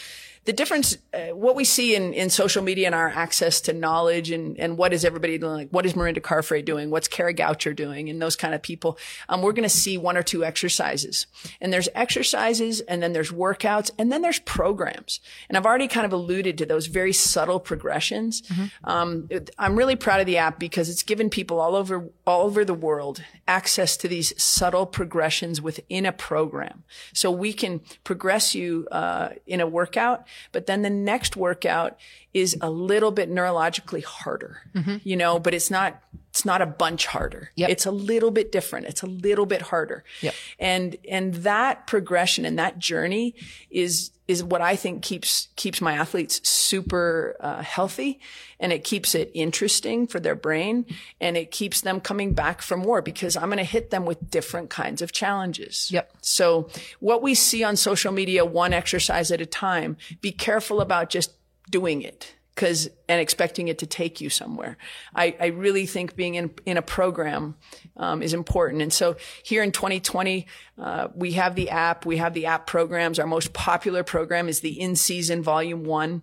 [0.45, 4.31] the difference, uh, what we see in, in social media and our access to knowledge
[4.31, 7.75] and, and what is everybody doing, like what is Mirinda Carfrae doing, what's Kara Goucher
[7.75, 8.99] doing, and those kind of people,
[9.29, 11.27] um, we're going to see one or two exercises.
[11.61, 15.21] And there's exercises, and then there's workouts, and then there's programs.
[15.49, 18.43] And I've already kind of alluded to those very subtle progressions.
[18.85, 22.43] Um, it- I'm really proud of the app because it's given people all over all
[22.47, 26.85] over the world access to these subtle progressions within a program.
[27.15, 31.99] So we can progress you uh, in a workout, but then the next workout
[32.35, 34.61] is a little bit neurologically harder,
[35.03, 37.51] you know, but it's not it's not a bunch harder.
[37.57, 37.71] Yep.
[37.71, 38.87] It's a little bit different.
[38.87, 40.05] It's a little bit harder.
[40.21, 40.35] Yep.
[40.59, 43.35] And and that progression and that journey
[43.71, 48.21] is is what I think keeps keeps my athletes super uh, healthy,
[48.61, 50.85] and it keeps it interesting for their brain,
[51.19, 54.31] and it keeps them coming back for more because I'm going to hit them with
[54.31, 55.91] different kinds of challenges.
[55.91, 56.13] Yep.
[56.21, 56.69] So
[57.01, 61.33] what we see on social media, one exercise at a time, be careful about just
[61.69, 64.77] doing it because and expecting it to take you somewhere.
[65.15, 67.55] I, I really think being in in a program
[67.97, 68.83] um, is important.
[68.83, 73.21] And so here in 2020, uh, we have the app, we have the app programs.
[73.21, 76.23] Our most popular program is the In Season Volume One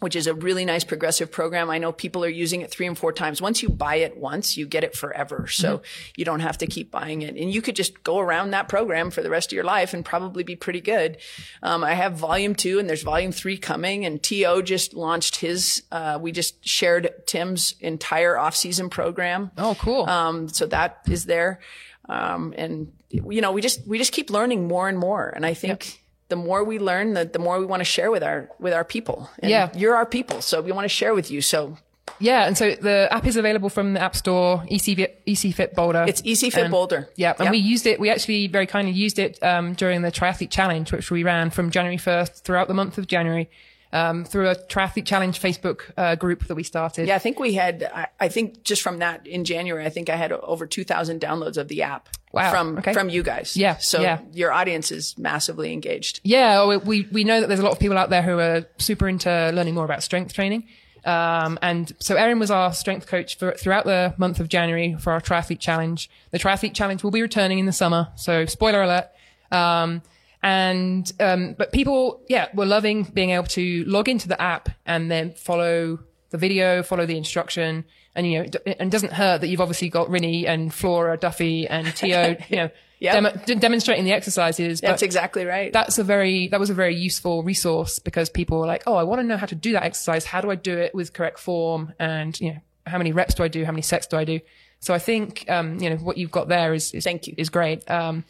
[0.00, 1.70] which is a really nice progressive program.
[1.70, 3.40] I know people are using it three and four times.
[3.40, 5.46] Once you buy it once, you get it forever.
[5.46, 5.82] So
[6.16, 7.36] you don't have to keep buying it.
[7.36, 10.04] And you could just go around that program for the rest of your life and
[10.04, 11.18] probably be pretty good.
[11.62, 15.82] Um, I have volume two and there's volume three coming and TO just launched his,
[15.92, 19.50] uh, we just shared Tim's entire off season program.
[19.58, 20.08] Oh, cool.
[20.08, 21.60] Um, so that is there.
[22.08, 25.28] Um, and you know, we just, we just keep learning more and more.
[25.28, 28.22] And I think the more we learn, the, the more we want to share with
[28.22, 29.28] our, with our people.
[29.40, 29.68] And Yeah.
[29.74, 30.40] You're our people.
[30.40, 31.42] So we want to share with you.
[31.42, 31.76] So
[32.18, 36.04] yeah, and so the app is available from the App Store, EC, EC Fit Boulder.
[36.08, 37.08] it's EC Fit And- Boulder.
[37.16, 37.52] Yeah, and Yep.
[37.52, 38.00] we used it.
[38.00, 41.70] We actually very kindly used it um, during the Triathlete Challenge, which we ran from
[41.70, 43.48] January 1st throughout the month of January
[43.92, 47.08] um, through a Triathlete Challenge Facebook uh, group that we started.
[47.08, 50.08] Yeah, I think we had, I, I think just from that in January, I think
[50.08, 52.92] I had over 2,000 downloads of the app Wow, from, okay.
[52.92, 53.56] from you guys.
[53.56, 54.20] Yeah, So yeah.
[54.32, 56.20] your audience is massively engaged.
[56.22, 58.64] Yeah, we- we we know that there's a lot of people out there who are
[58.78, 60.68] super into learning more about strength training.
[61.04, 65.12] Um, and so Erin was our strength coach for, throughout the month of January for
[65.12, 66.10] our triathlete challenge.
[66.30, 68.08] The triathlete challenge will be returning in the summer.
[68.16, 69.08] So spoiler alert.
[69.50, 70.02] Um,
[70.42, 75.10] and, um, but people, yeah, were loving being able to log into the app and
[75.10, 75.98] then follow
[76.30, 77.84] the video, follow the instruction.
[78.14, 81.66] And, you know, it and doesn't hurt that you've obviously got Rinny and Flora Duffy
[81.68, 82.70] and Tio, you know,
[83.02, 83.14] Yep.
[83.14, 84.82] demo- de- demonstrating the exercises.
[84.82, 85.72] That's exactly right.
[85.72, 89.04] that's a very that was a very useful resource because people were like, oh, I
[89.04, 90.26] want to know how to do that exercise.
[90.26, 91.94] How do I do it with correct form?
[91.98, 93.64] And you know, how many reps do I do?
[93.64, 94.40] How many sets do I do?
[94.80, 97.34] So I think um, you know what you've got there is, is Thank you.
[97.38, 97.90] is great.
[97.90, 98.22] Um,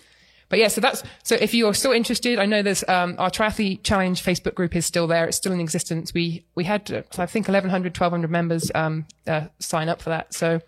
[0.51, 3.83] but yeah, so that's so if you're still interested, I know there's um, our triathlete
[3.83, 5.27] challenge Facebook group is still there.
[5.27, 6.13] It's still in existence.
[6.13, 10.35] We we had uh, I think 1100 1200 members um, uh, sign up for that.
[10.35, 10.61] So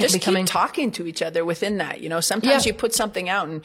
[0.00, 0.44] just be coming.
[0.44, 2.00] keep talking to each other within that.
[2.00, 2.70] You know, sometimes Yeah.
[2.72, 3.62] you put something out and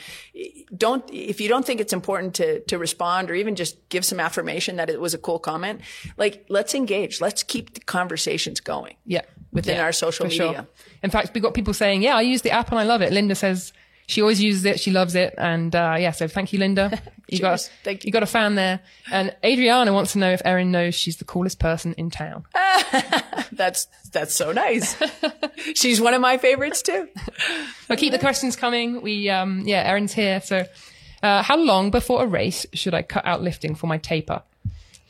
[0.77, 4.19] don't, if you don't think it's important to, to respond or even just give some
[4.19, 5.81] affirmation that it was a cool comment,
[6.17, 7.19] like let's engage.
[7.19, 8.95] Let's keep the conversations going.
[9.07, 9.21] Yeah.
[9.51, 10.53] Within Yeah, our social media.
[10.53, 10.67] Sure.
[11.01, 13.11] In fact, we got people saying, yeah, I use the app and I love it.
[13.11, 13.73] Linda says
[14.09, 14.79] she always uses it.
[14.79, 15.35] She loves it.
[15.37, 16.99] And, uh, yeah, so thank you, Linda.
[17.31, 18.07] You got, Thank you.
[18.07, 18.79] you got a fan there.
[19.11, 22.43] And Adriana wants to know if Erin knows she's the coolest person in town.
[23.51, 24.95] That's, that's so nice.
[25.75, 27.07] She's one of my favorites too.
[27.87, 29.03] But keep the questions coming.
[29.03, 30.41] We, um, yeah, Erin's here.
[30.41, 30.65] So,
[31.21, 34.41] uh, how long before a race should I cut out lifting for my taper?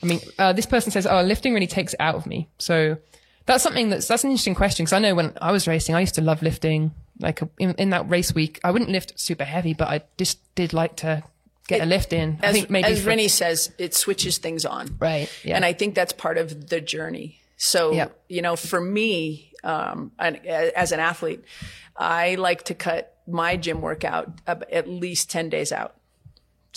[0.03, 2.49] I mean, uh, this person says, oh, lifting really takes it out of me.
[2.57, 2.97] So
[3.45, 4.85] that's something that's, that's an interesting question.
[4.85, 6.91] Cause I know when I was racing, I used to love lifting.
[7.19, 10.71] Like in, in that race week, I wouldn't lift super heavy, but I just did
[10.73, 11.23] like to
[11.67, 12.39] get a lift in.
[12.41, 14.95] I As, think maybe as for- Rinny says, it switches things on.
[14.99, 15.55] Right, yeah.
[15.55, 17.39] And I think that's part of the journey.
[17.57, 18.07] So, Yeah.
[18.29, 21.43] you know, for me, um, as an athlete,
[21.97, 25.95] I like to cut my gym workout at least 10 days out.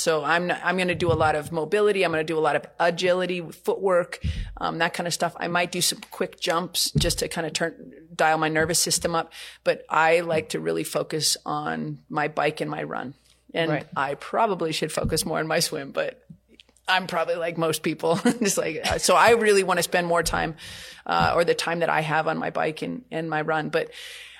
[0.02, 2.04] So I'm not, I'm going to do a lot of mobility.
[2.04, 4.18] I'm going to do a lot of agility, footwork,
[4.56, 5.36] um, that kind of stuff.
[5.38, 9.14] I might do some quick jumps just to kind of turn dial my nervous system
[9.14, 9.32] up.
[9.62, 13.14] But I like to really focus on my bike and my run.
[13.54, 13.86] And Right.
[13.96, 16.20] I probably should focus more on my swim, but
[16.88, 19.14] I'm probably like most people, just like uh, so.
[19.14, 20.56] I really want to spend more time,
[21.06, 23.68] uh, or the time that I have on my bike and and my run.
[23.68, 23.90] But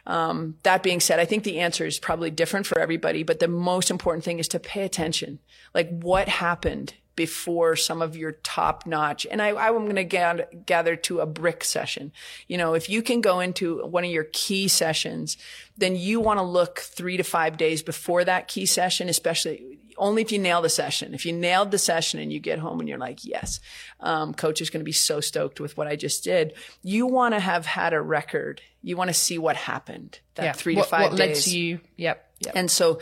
[0.07, 3.23] um, that being said, I think the answer is probably different for everybody.
[3.23, 5.39] But the most important thing is to pay attention.
[5.75, 9.27] Like what happened before some of your top notch.
[9.31, 12.13] And I, I'm going to gather, to a brick session.
[12.49, 15.37] You know, if you can go into one of your key sessions,
[15.77, 20.23] then you want to look three to five days before that key session, especially only
[20.23, 21.15] if you nail the session.
[21.15, 23.61] If you nailed the session and you get home and you're like, yes,
[24.01, 26.55] um, coach is going to be so stoked with what I just did.
[26.83, 28.61] You want to have had a record.
[28.83, 30.53] You want to see what happened that Yeah.
[30.53, 31.47] three what, to five what days.
[31.47, 31.81] led to you?
[31.97, 32.31] Yep.
[32.45, 32.53] Yep.
[32.57, 33.01] And so,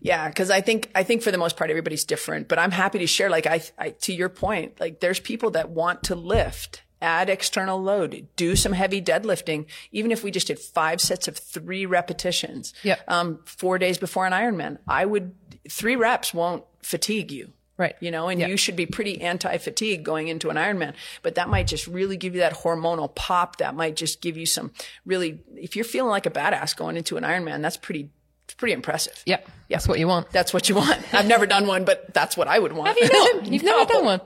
[0.00, 2.48] yeah, because I think I think for the most part everybody's different.
[2.48, 3.30] But I'm happy to share.
[3.30, 7.82] Like I, I, to your point, like there's people that want to lift, add external
[7.82, 9.66] load, do some heavy deadlifting.
[9.92, 12.96] Even if we just did five sets of three repetitions, Yeah.
[13.08, 15.34] um, four days before an Ironman, I would
[15.68, 17.52] three reps won't fatigue you.
[17.78, 17.94] Right.
[18.00, 18.46] You know, and Yeah.
[18.46, 22.34] you should be pretty anti-fatigue going into an Ironman, but that might just really give
[22.34, 23.58] you that hormonal pop.
[23.58, 24.72] That might just give you some
[25.04, 28.08] really, if you're feeling like a badass going into an Ironman, that's pretty,
[28.46, 29.22] it's pretty impressive.
[29.26, 29.46] Yep.
[29.68, 30.30] That's what you want.
[30.30, 31.02] That's what you want.
[31.12, 32.88] I've never done one, but that's what I would want.
[32.88, 33.46] Have you not?
[33.52, 34.20] You've never done one.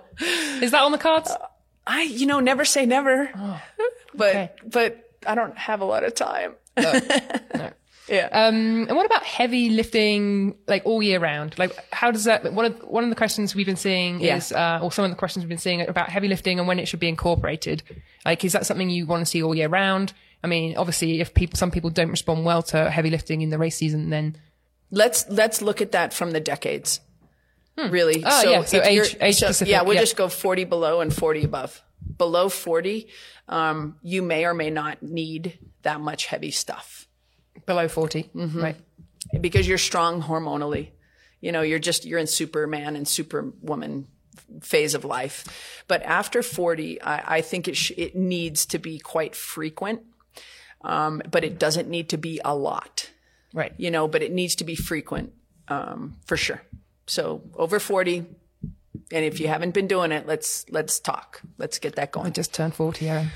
[0.63, 1.33] Is that on the cards?
[1.91, 3.31] I, you know, never say never,
[4.15, 4.51] but, okay.
[4.65, 6.55] but I don't have a lot of time.
[6.77, 6.93] no.
[8.09, 8.29] Yeah.
[8.33, 11.59] Um, and what about heavy lifting, like all year round?
[11.59, 12.53] Like, how does that?
[12.53, 14.37] One of one of the questions we've been seeing Yeah.
[14.37, 16.79] is, uh, or some of the questions we've been seeing about heavy lifting and when
[16.79, 17.83] it should be incorporated.
[18.25, 20.13] Like, is that something you want to see all year round?
[20.43, 23.59] I mean, obviously, if people, some people don't respond well to heavy lifting in the
[23.59, 24.37] race season, then
[24.91, 27.01] let's let's look at that from the decades.
[27.89, 28.23] Really?
[28.27, 28.65] Oh, yeah.
[28.65, 30.01] So age- age so, specific, Yeah, we'll yeah.
[30.01, 31.83] just go 40 below and 40 above.
[32.19, 33.09] Below 40,
[33.49, 37.07] um, you may or may not need that much heavy stuff
[37.67, 38.61] below 40, Mm-hmm.
[38.63, 38.77] right?
[39.41, 40.89] because you're strong hormonally.
[41.41, 44.09] You know, you're just you're in Superman and Superwoman
[44.61, 45.83] phase of life.
[45.89, 50.01] But after 40, I, I think it sh- it needs to be quite frequent.
[50.83, 53.11] Um, but it doesn't need to be a lot.
[53.53, 53.73] Right.
[53.79, 55.33] you know, but it needs to be frequent
[55.69, 56.63] um, for sure.
[57.11, 58.25] So over 40.
[59.13, 61.43] And if you haven't been doing it, let's let's talk.
[61.59, 62.29] Let's get that going.
[62.29, 63.29] I just turned 40, Erin.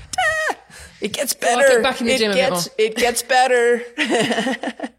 [1.01, 1.67] It gets better.
[1.67, 3.81] get back in the it gym a bit gets it gets better.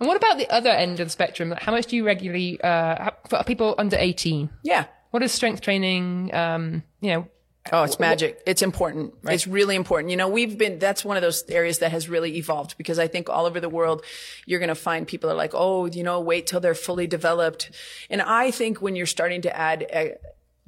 [0.00, 1.50] And what about the other end of the spectrum?
[1.50, 4.48] Like, How much do you regularly, uh, for people under 18?
[4.62, 4.86] yeah.
[5.10, 6.32] What is strength training?
[6.32, 7.26] Um, you know,
[7.72, 8.42] Oh, it's magic.
[8.46, 9.14] It's important.
[9.24, 10.10] It's really important.
[10.10, 13.06] You know, we've been, that's one of those areas that has really evolved because I
[13.06, 14.02] think all over the world,
[14.46, 17.70] you're going to find people are like, oh, you know, wait till they're fully developed.
[18.08, 20.04] And I think when you're starting to add uh,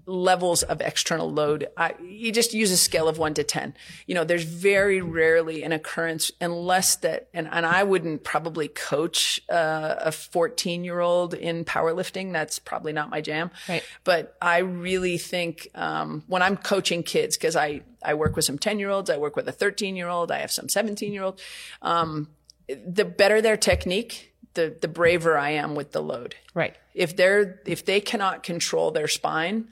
[0.06, 3.74] levels of external load, I, you just use a scale of one to 10.
[4.06, 9.40] You know, there's very rarely an occurrence unless that, and, and I wouldn't probably coach
[9.50, 12.32] uh, a 14 year old in powerlifting.
[12.32, 13.50] That's probably not my jam.
[13.68, 13.84] Right.
[14.04, 18.58] But I really think um, when I'm coaching kids, because I, I work with some
[18.58, 21.22] 10 year olds, I work with a 13 year old, I have some 17 year
[21.22, 21.40] old,
[21.80, 22.28] um,
[22.68, 26.34] the better their technique, the, the braver I am with the load.
[26.54, 26.76] right.
[26.94, 29.68] If they're, if they cannot control their spine,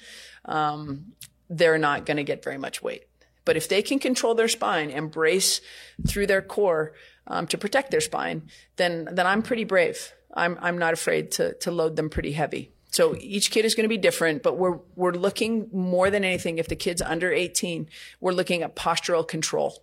[0.46, 1.12] um,
[1.50, 3.04] they're not going to get very much weight.
[3.44, 5.60] But if they can control their spine and brace
[6.06, 6.94] through their core
[7.26, 10.12] um, to protect their spine, then then I'm pretty brave.
[10.34, 12.72] I'm I'm not afraid to to load them pretty heavy.
[12.92, 16.58] So each kid is going to be different, but we're we're looking more than anything.
[16.58, 17.88] If the kid's under 18,
[18.20, 19.82] we're looking at postural control.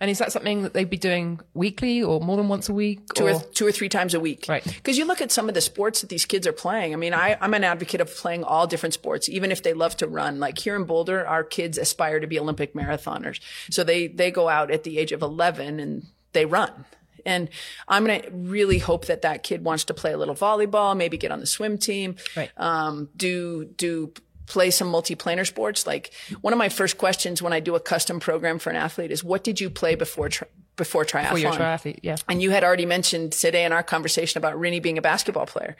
[0.00, 3.00] And is that something that they'd be doing weekly or more than once a week?
[3.14, 4.46] two or, or, two or three times a week.
[4.48, 4.62] Right.
[4.64, 6.92] Because you look at some of the sports that these kids are playing.
[6.92, 9.96] I mean, I, I'm an advocate of playing all different sports, even if they love
[9.96, 10.38] to run.
[10.38, 13.40] Like here in Boulder, our kids aspire to be Olympic marathoners.
[13.70, 16.70] So they, they go out at the age of 11 and they run.
[17.26, 17.48] And
[17.88, 21.18] I'm going to really hope that that kid wants to play a little volleyball, maybe
[21.18, 22.50] get on the swim team, Right.
[22.56, 24.12] um, do, do
[24.48, 25.86] play some multiplanar sports.
[25.86, 29.10] Like one of my first questions when I do a custom program for an athlete
[29.10, 31.30] is, what did you play before, tri- before triathlon?
[31.30, 32.00] for your triathlete?
[32.02, 32.16] Yeah.
[32.28, 35.76] And you had already mentioned today in our conversation about Rinny being a basketball player.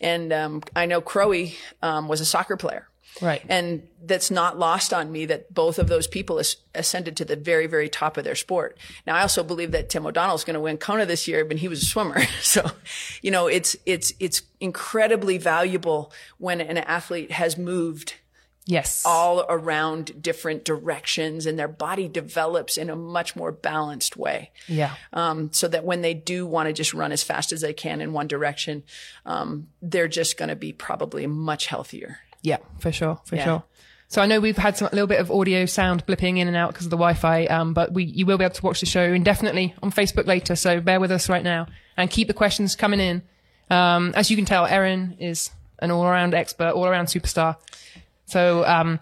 [0.00, 1.46] And um, I know Crowe
[1.82, 2.86] um, was a soccer player.
[3.20, 3.42] Right.
[3.48, 7.36] And that's not lost on me that both of those people as- ascended to the
[7.36, 8.78] very, very top of their sport.
[9.06, 11.58] Now, I also believe that Tim O'Donnell is going to win Kona this year, but
[11.58, 12.20] he was a swimmer.
[12.42, 12.70] So,
[13.22, 18.14] you know, it's, it's, it's incredibly valuable when an athlete has moved
[18.66, 19.02] Yes.
[19.04, 24.52] all around different directions and their body develops in a much more balanced way.
[24.68, 24.94] yeah.
[25.12, 28.00] Um, so that when they do want to just run as fast as they can
[28.00, 28.84] in one direction,
[29.26, 32.18] um, they're just going to be probably much healthier.
[32.42, 33.44] Yeah, for sure, for Yeah.
[33.44, 33.62] sure.
[34.08, 36.56] So I know we've had some, a little bit of audio sound blipping in and
[36.56, 38.86] out because of the Wi-Fi, um, but we you will be able to watch the
[38.86, 40.56] show indefinitely on Facebook later.
[40.56, 43.22] So bear with us right now and keep the questions coming in.
[43.70, 47.56] Um, as you can tell, Erin is an all-around expert, all-around superstar.
[48.26, 48.98] So um,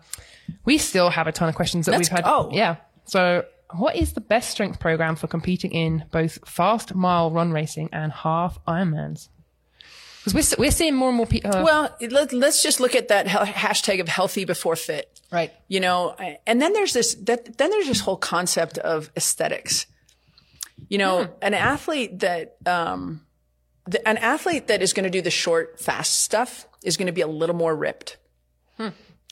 [0.67, 2.25] we still have a ton of questions that Let's we've had.
[2.25, 2.51] go.
[2.53, 2.77] Yeah.
[3.07, 7.89] So what is the best strength program for competing in both fast mile run racing
[7.93, 9.29] and half Ironmans?
[10.33, 11.55] Because we're, we're seeing more and more people.
[11.55, 15.21] Uh, Well, let, let's just look at that hashtag of healthy before fit.
[15.33, 15.53] right.
[15.69, 16.15] You know,
[16.47, 19.87] and then there's this, that, then there's this whole concept of aesthetics.
[20.89, 23.23] You know, an athlete that, um,
[23.87, 27.13] the, an athlete that is going to do the short, fast stuff is going to
[27.13, 28.17] be a little more ripped.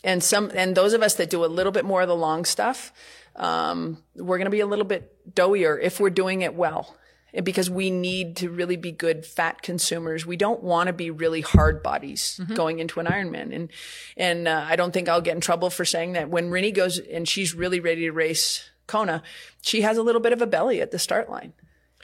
[0.04, 2.44] And some, and those of us that do a little bit more of the long
[2.44, 2.92] stuff,
[3.34, 6.96] um, we're going to be a little bit doughier if we're doing it well.
[7.42, 10.24] Because we need to really be good fat consumers.
[10.24, 13.54] We don't want to be really hard bodies going into an Ironman.
[13.54, 13.70] And,
[14.16, 16.98] and, uh, I don't think I'll get in trouble for saying that when Rinny goes
[16.98, 19.22] and she's really ready to race Kona,
[19.62, 21.52] she has a little bit of a belly at the start line.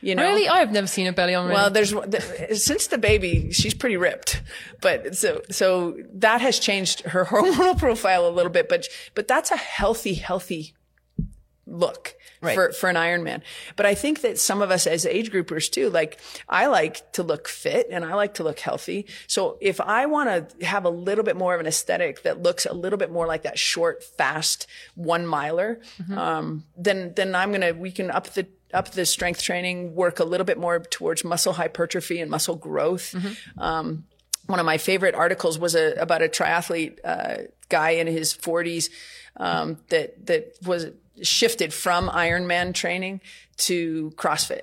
[0.02, 0.24] You know?
[0.24, 0.48] Really?
[0.48, 1.48] I've never seen a belly on.
[1.48, 1.54] Rinny.
[1.54, 4.42] Well, there's the, since the baby, she's pretty ripped,
[4.80, 8.68] but so so that has changed her hormonal profile a little bit.
[8.68, 10.74] But but that's a healthy, healthy
[11.72, 12.54] look Right.
[12.56, 13.40] for for an Ironman.
[13.76, 16.18] But I think that some of us as age groupers too, like
[16.48, 19.06] I like to look fit and I like to look healthy.
[19.28, 22.66] So if I want to have a little bit more of an aesthetic that looks
[22.66, 24.66] a little bit more like that short, fast
[24.96, 25.80] one miler,
[26.16, 30.24] um, then then I'm gonna we can up the up the strength training, work a
[30.24, 33.14] little bit more towards muscle hypertrophy and muscle growth.
[33.56, 34.04] Um,
[34.46, 37.36] one of my favorite articles was a, about a triathlete uh,
[37.68, 38.90] guy in his 40s
[39.36, 40.86] um, that that was
[41.20, 43.20] shifted from Ironman training
[43.58, 44.62] to CrossFit.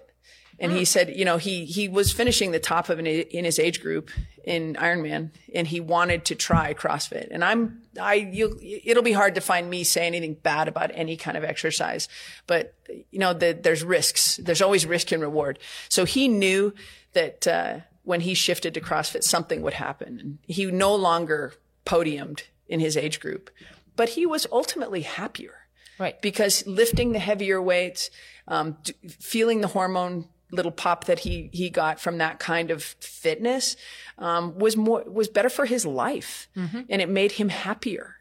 [0.60, 3.60] And he said, you know, he he was finishing the top of an, in his
[3.60, 4.12] age group
[4.44, 7.30] in Ironman, and he wanted to try CrossFit.
[7.32, 11.16] And I'm, I, you, it'll be hard to find me say anything bad about any
[11.16, 12.10] kind of exercise,
[12.46, 12.74] but
[13.10, 14.38] you know, the, there's risks.
[14.38, 15.60] There's always risk and reward.
[15.88, 16.74] So he knew
[17.14, 20.20] that uh, when he shifted to CrossFit, something would happen.
[20.20, 21.54] And he no longer
[21.86, 23.50] podiumed in his age group,
[23.96, 25.59] but he was ultimately happier
[26.00, 26.22] right.
[26.22, 28.10] because lifting the heavier weights,
[28.48, 32.82] um, d- feeling the hormone little pop that he he got from that kind of
[32.84, 33.76] fitness
[34.18, 38.16] um, was more was better for his life, and it made him happier.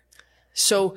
[0.53, 0.97] So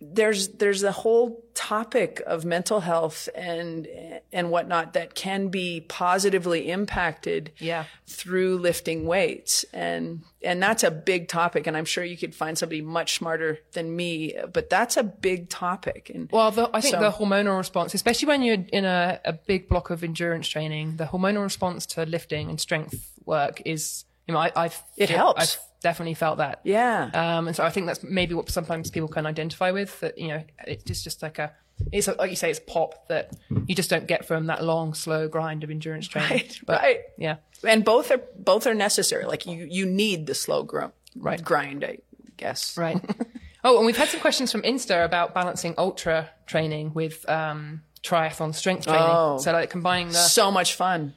[0.00, 3.88] there's there's a whole topic of mental health and
[4.30, 7.84] and whatnot that can be positively impacted Yeah.
[8.06, 12.58] through lifting weights and and that's a big topic and i'm sure you could find
[12.58, 16.94] somebody much smarter than me but that's a big topic and Well, the, I think
[16.96, 20.96] So- the hormonal response, especially when you're in a, a big block of endurance training,
[20.96, 25.40] the hormonal response to lifting and strength work is, you know, I, I've It helps.
[25.42, 26.56] I've definitely felt that.
[26.64, 29.90] yeah Um, and so I think that's maybe what sometimes people can identify with.
[30.00, 31.48] That you know, it's just just like a,
[31.92, 33.24] it's like you say, it's pop that
[33.68, 36.30] you just don't get from that long, slow grind of endurance training.
[36.32, 37.00] Right, But, right.
[37.18, 37.36] Yeah.
[37.72, 38.20] and both are
[38.50, 40.92] both are necessary like you you need the slow gro-
[41.28, 41.42] Right.
[41.50, 41.98] grind i
[42.36, 43.00] guess Right.
[43.64, 48.54] oh, and we've had some questions from Insta about balancing ultra training with um, triathlon
[48.54, 49.02] strength training.
[49.08, 49.38] Oh.
[49.38, 51.14] So like combining the so much fun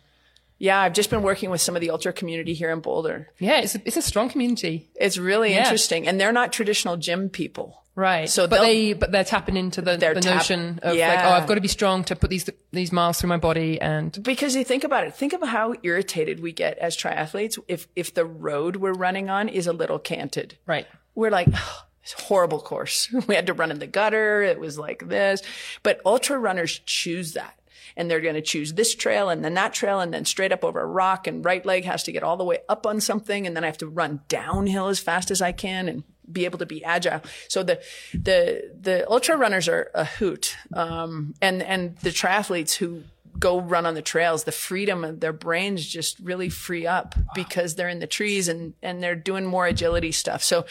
[0.59, 3.59] yeah i've just been working with some of the ultra community here in boulder yeah,
[3.61, 4.89] it's a, it's a strong community.
[4.95, 5.63] it's really Yeah.
[5.63, 8.29] interesting and they're not traditional gym people Right.
[8.29, 11.47] So but they'll- but they're tapping into the, the tap- notion of like, oh, I've
[11.47, 14.63] got to be strong to put these these miles through my body and because you
[14.63, 18.77] think about it think about how irritated we get as triathletes if if the road
[18.77, 20.87] we're running on is a little canted right.
[21.13, 21.83] we're like "Oh,
[22.19, 25.41] horrible course we had to run in the gutter it was like this
[25.83, 27.58] but ultra runners choose that
[27.99, 30.63] and they're going to choose this trail and then that trail and then straight up
[30.63, 33.45] over a rock and right leg has to get all the way up on something
[33.45, 36.59] and then I have to run downhill as fast as I can and be able
[36.59, 37.21] to be agile.
[37.49, 37.81] So the
[38.13, 43.03] the the ultra runners are a hoot, um, and and the triathletes who
[43.37, 47.75] go run on the trails, the freedom of their brains just really free up because
[47.75, 50.43] they're in the trees and and they're doing more agility stuff.
[50.43, 50.65] So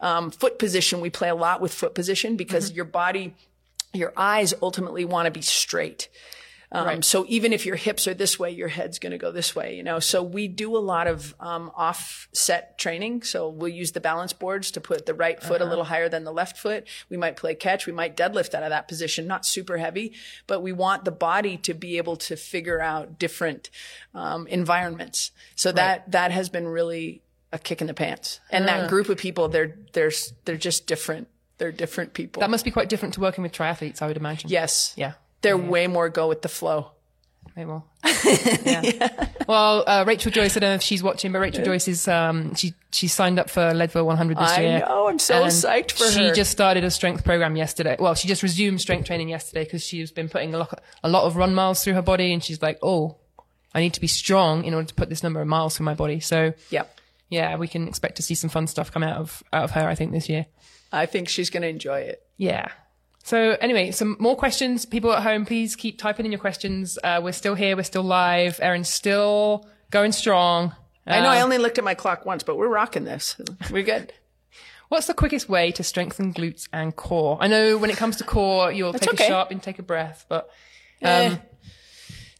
[0.00, 3.34] um, foot position, we play a lot with foot position because your body
[3.92, 6.08] your eyes ultimately want to be straight.
[6.72, 9.56] Um, So even if your hips are this way, your head's going to go this
[9.56, 9.98] way, you know.
[9.98, 13.22] So we do a lot of um, offset training.
[13.22, 16.24] So we'll use the balance boards to put the right foot a little higher than
[16.24, 16.86] the left foot.
[17.08, 17.86] We might play catch.
[17.86, 20.12] We might deadlift out of that position, not super heavy,
[20.46, 23.70] but we want the body to be able to figure out different
[24.14, 25.32] um, environments.
[25.56, 28.38] So that that has been really a kick in the pants.
[28.50, 30.12] And that group of people, they're they're
[30.44, 31.26] they're just different
[31.58, 32.40] They're different people.
[32.40, 34.50] That must be quite different to working with triathletes, I would imagine.
[34.50, 34.94] yes.
[34.96, 35.14] Yeah.
[35.42, 36.92] They're way more go with the flow.
[37.56, 37.84] Way more.
[38.64, 39.28] yeah.
[39.48, 42.54] Well, uh, Rachel Joyce, I don't know if she's watching, but Rachel Joyce is, um,
[42.54, 44.76] she, she signed up for Leadville 100 this I year.
[44.76, 45.08] I know.
[45.08, 46.28] I'm so psyched for she her.
[46.28, 47.96] She just started a strength program yesterday.
[47.98, 51.24] Well, she just resumed strength training yesterday because she's been putting a lot, a lot
[51.24, 53.16] of run miles through her body and she's like, oh,
[53.74, 55.94] I need to be strong in order to put this number of miles through my
[55.94, 56.20] body.
[56.20, 56.84] So yeah.
[57.28, 59.88] yeah, we can expect to see some fun stuff come out of, out of her,
[59.88, 60.46] I think, this year.
[60.92, 62.22] I think she's going to enjoy it.
[62.36, 62.68] Yeah.
[63.22, 64.84] So anyway, some more questions.
[64.84, 66.98] People at home, please keep typing in your questions.
[67.04, 67.76] Uh, we're still here.
[67.76, 68.58] We're still live.
[68.62, 70.74] Erin's still going strong.
[71.06, 73.36] I know Uh, I only looked at my clock once, but we're rocking this.
[73.70, 74.12] We're good.
[74.88, 77.38] What's the quickest way to strengthen glutes and core?
[77.40, 79.24] I know when it comes to core, you'll take okay.
[79.24, 80.50] a sharp and take a breath, but
[81.02, 81.36] Eh.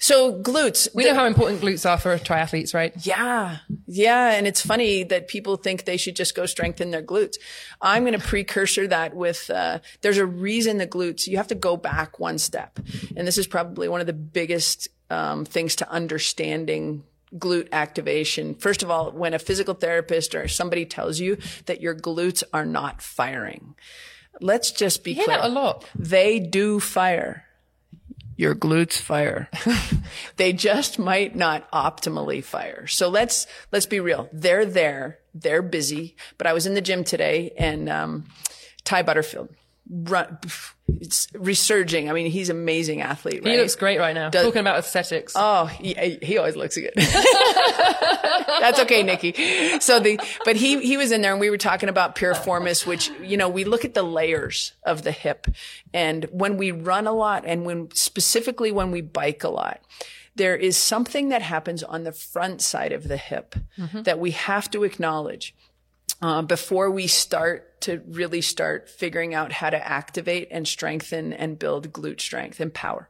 [0.01, 0.89] So glutes.
[0.95, 2.95] we know how important glutes are for triathletes, right?
[3.07, 3.59] Yeah.
[3.87, 4.33] Yeah.
[4.33, 7.37] And it's funny that people think they should just go strengthen their glutes.
[7.83, 11.55] I'm going to precursor that with, uh, there's a reason the glutes, you have to
[11.55, 12.81] go back one step.
[13.15, 18.55] And this is probably one of the biggest, um, things to understanding glute activation.
[18.55, 21.37] First of all, when a physical therapist or somebody tells you
[21.67, 23.75] that your glutes are not firing,
[24.41, 25.37] let's just be hear clear.
[25.37, 25.85] that a lot.
[25.95, 27.45] They do fire.
[28.41, 29.51] Your glutes fire.
[30.37, 32.87] they just might not optimally fire.
[32.87, 34.31] So let's, let's be real.
[34.33, 35.19] They're there.
[35.35, 36.17] They're busy.
[36.39, 38.29] But I was in the gym today and, um,
[38.83, 39.51] Ty Butterfield,
[39.91, 40.39] run,
[41.01, 42.09] it's resurging.
[42.09, 43.53] I mean, he's an amazing athlete, right?
[43.53, 44.31] He looks great right now.
[44.31, 45.33] Talking about aesthetics.
[45.37, 46.93] Oh, he, he always looks good.
[46.97, 49.33] That's okay, Nikki.
[49.81, 53.11] So the, but he, he was in there and we were talking about piriformis, which,
[53.23, 55.47] you know, we look at the layers of the hip
[55.93, 59.81] and when we run a lot and when specifically when we bike a lot,
[60.37, 63.57] there is something that happens on the front side of the hip
[63.93, 65.55] that we have to acknowledge
[66.23, 71.59] uh, before we start to really start figuring out how to activate and strengthen and
[71.59, 73.09] build glute strength and power.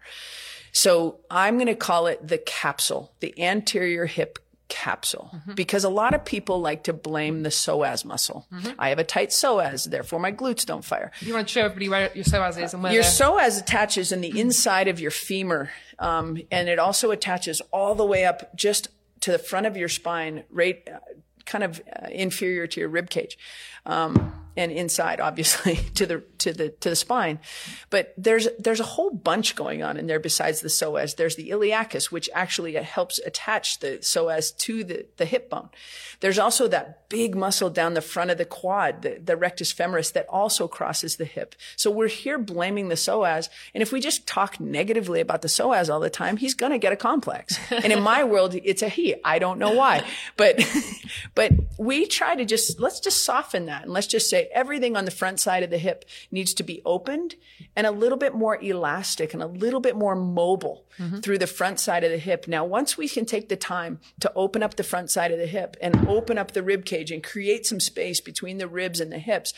[0.72, 6.14] So I'm going to call it the capsule, the anterior hip capsule, because a lot
[6.14, 8.46] of people like to blame the psoas muscle.
[8.78, 11.10] I have a tight psoas, therefore my glutes don't fire.
[11.20, 14.12] you want to show everybody where your psoas is and where Your they're- psoas attaches
[14.12, 18.54] in the inside of your femur, um, and it also attaches all the way up
[18.54, 18.88] just
[19.22, 20.98] to the front of your spine, right, uh,
[21.46, 23.36] kind of uh, inferior to your rib cage,
[23.86, 27.38] um, and inside, obviously, to the to the to the spine.
[27.90, 31.16] But there's there's a whole bunch going on in there besides the psoas.
[31.16, 35.70] There's the iliacus, which actually helps attach the psoas to the the hip bone.
[36.20, 40.12] There's also that big muscle down the front of the quad, the, the rectus femoris,
[40.12, 41.54] that also crosses the hip.
[41.76, 43.48] So we're here blaming the psoas.
[43.74, 46.78] And if we just talk negatively about the psoas all the time, he's going to
[46.78, 47.58] get a complex.
[47.70, 49.16] and in my world, it's a he.
[49.24, 50.64] I don't know why, but,
[51.34, 53.82] but we try to just, let's just soften that.
[53.82, 56.82] And let's just say everything on the front side of the hip needs to be
[56.84, 57.36] opened
[57.76, 61.20] and a little bit more elastic and a little bit more mobile mm-hmm.
[61.20, 62.46] through the front side of the hip.
[62.48, 65.46] Now, once we can take the time to open up the front side of the
[65.46, 69.12] hip and open up the rib cage and create some space between the ribs and
[69.12, 69.52] the hips,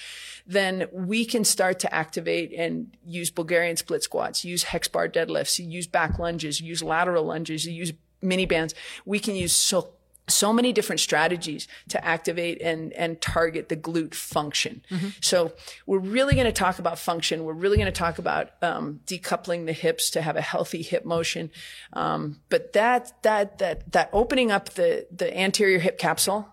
[0.46, 5.58] then we can start to activate and use Bulgarian split squats, use hex bar deadlifts,
[5.64, 8.74] use back lunges, use lateral lunges, use mini bands.
[9.04, 9.94] We can use so
[10.28, 14.82] so many different strategies to activate and and target the glute function.
[15.20, 15.52] So
[15.86, 17.44] we're really going to talk about function.
[17.44, 21.04] We're really going to talk about um, decoupling the hips to have a healthy hip
[21.04, 21.50] motion.
[21.92, 26.48] Um, but that that that that opening up the the anterior hip capsule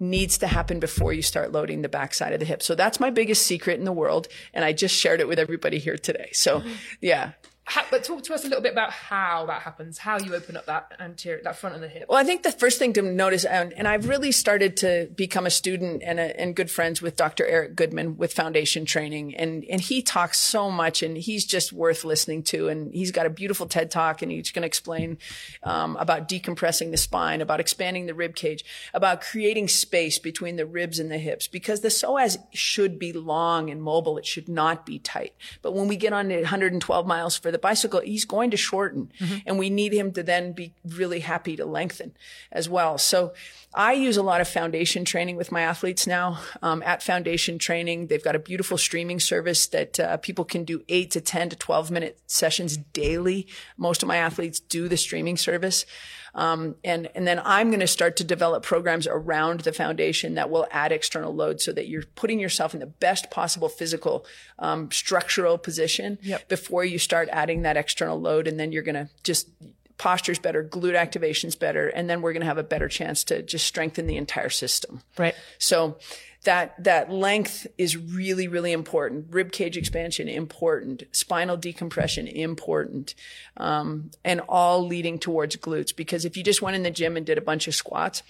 [0.00, 2.62] needs to happen before you start loading the backside of the hip.
[2.62, 5.78] So that's my biggest secret in the world, and I just shared it with everybody
[5.78, 6.30] here today.
[6.32, 6.62] So
[7.00, 7.32] yeah,
[7.66, 10.54] How, but talk to us a little bit about how that happens, how you open
[10.54, 12.04] up that anterior, that front of the hip.
[12.10, 15.46] Well, I think the first thing to notice, and, and I've really started to become
[15.46, 17.46] a student and, a, and good friends with Dr.
[17.46, 19.34] Eric Goodman with foundation training.
[19.34, 22.68] And, and he talks so much and he's just worth listening to.
[22.68, 25.16] And he's got a beautiful TED talk and he's going to explain
[25.62, 28.62] um, about decompressing the spine, about expanding the rib cage,
[28.92, 33.70] about creating space between the ribs and the hips because the psoas should be long
[33.70, 34.18] and mobile.
[34.18, 35.32] It should not be tight.
[35.62, 39.10] But when we get on 112 miles for the bicycle, he's going to shorten
[39.46, 42.12] and we need him to then be really happy to lengthen
[42.52, 42.98] as well.
[42.98, 43.32] So
[43.74, 46.40] I use a lot of foundation training with my athletes now.
[46.62, 50.82] Um, at foundation training, they've got a beautiful streaming service that uh, people can do
[50.88, 53.48] eight to 10 to 12 minute sessions daily.
[53.76, 55.86] Most of my athletes do the streaming service.
[56.34, 60.50] Um, and, and then I'm going to start to develop programs around the foundation that
[60.50, 64.26] will add external load so that you're putting yourself in the best possible physical,
[64.58, 66.48] um, structural position Yep.
[66.48, 68.48] before you start adding that external load.
[68.48, 69.48] And then you're going to just,
[69.96, 73.42] posture's better, glute activation's better, and then we're going to have a better chance to
[73.42, 75.02] just strengthen the entire system.
[75.16, 75.36] Right.
[75.58, 75.98] So
[76.44, 83.14] that that length is really really important rib cage expansion important spinal decompression important
[83.56, 87.26] um, and all leading towards glutes because if you just went in the gym and
[87.26, 88.22] did a bunch of squats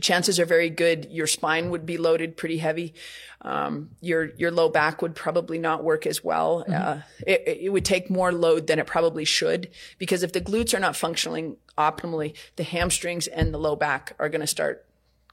[0.00, 2.94] chances are very good your spine would be loaded pretty heavy.
[3.42, 6.64] Um, your your low back would probably not work as well.
[6.68, 6.72] Mm-hmm.
[6.72, 10.74] Uh, it, it, would take more load than it probably should because if the glutes
[10.74, 14.87] are not functioning optimally, the hamstrings and the low back are going to start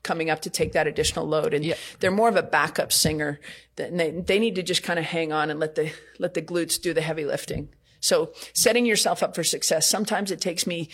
[0.06, 1.76] coming up to take that additional load and yeah.
[2.00, 3.40] they're more of a backup singer
[3.76, 6.82] they, they need to just kind of hang on and let the let the glutes
[6.82, 7.68] do the heavy lifting
[8.00, 10.88] so setting yourself up for success sometimes it takes me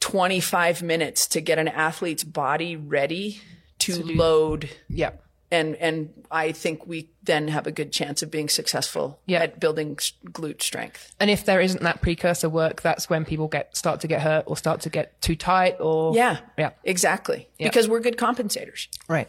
[0.00, 3.40] 25 minutes to get an athlete's body ready
[3.80, 4.70] to, to load.
[4.88, 5.12] Yeah.
[5.50, 9.40] And, and I think we then have a good chance of being successful yeah.
[9.40, 11.12] at building glute strength.
[11.18, 14.44] And if there isn't that precursor work, that's when people get, start to get hurt
[14.46, 16.14] or start to get too tight or.
[16.14, 16.38] Yeah.
[16.56, 16.70] Yeah.
[16.84, 17.48] Exactly.
[17.58, 17.68] Yeah.
[17.68, 18.86] Because we're good compensators.
[19.08, 19.28] Right.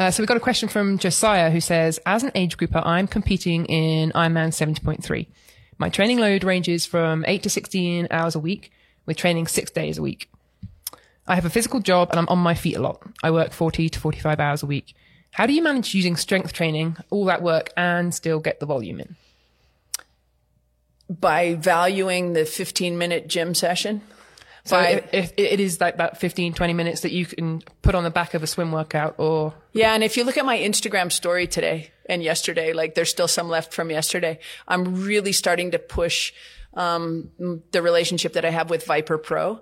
[0.00, 3.06] Uh, so we've got a question from Josiah who says, as an age grouper, I'm
[3.06, 5.26] competing in Ironman 70.3.
[5.76, 8.72] My training load ranges from 8 to 16 hours a week
[9.06, 10.30] with training six days a week.
[11.26, 13.02] I have a physical job and I'm on my feet a lot.
[13.22, 14.94] I work 40 to 45 hours a week.
[15.32, 19.00] How do you manage using strength training, all that work, and still get the volume
[19.00, 19.16] in?
[21.08, 24.02] By valuing the 15 minute gym session.
[24.64, 27.94] So By, if, if it is like that 15, 20 minutes that you can put
[27.94, 29.54] on the back of a swim workout or.
[29.72, 29.94] Yeah.
[29.94, 33.48] And if you look at my Instagram story today and yesterday, like there's still some
[33.48, 36.32] left from yesterday, I'm really starting to push
[36.74, 37.30] um,
[37.70, 39.60] the relationship that I have with ViPR Pro.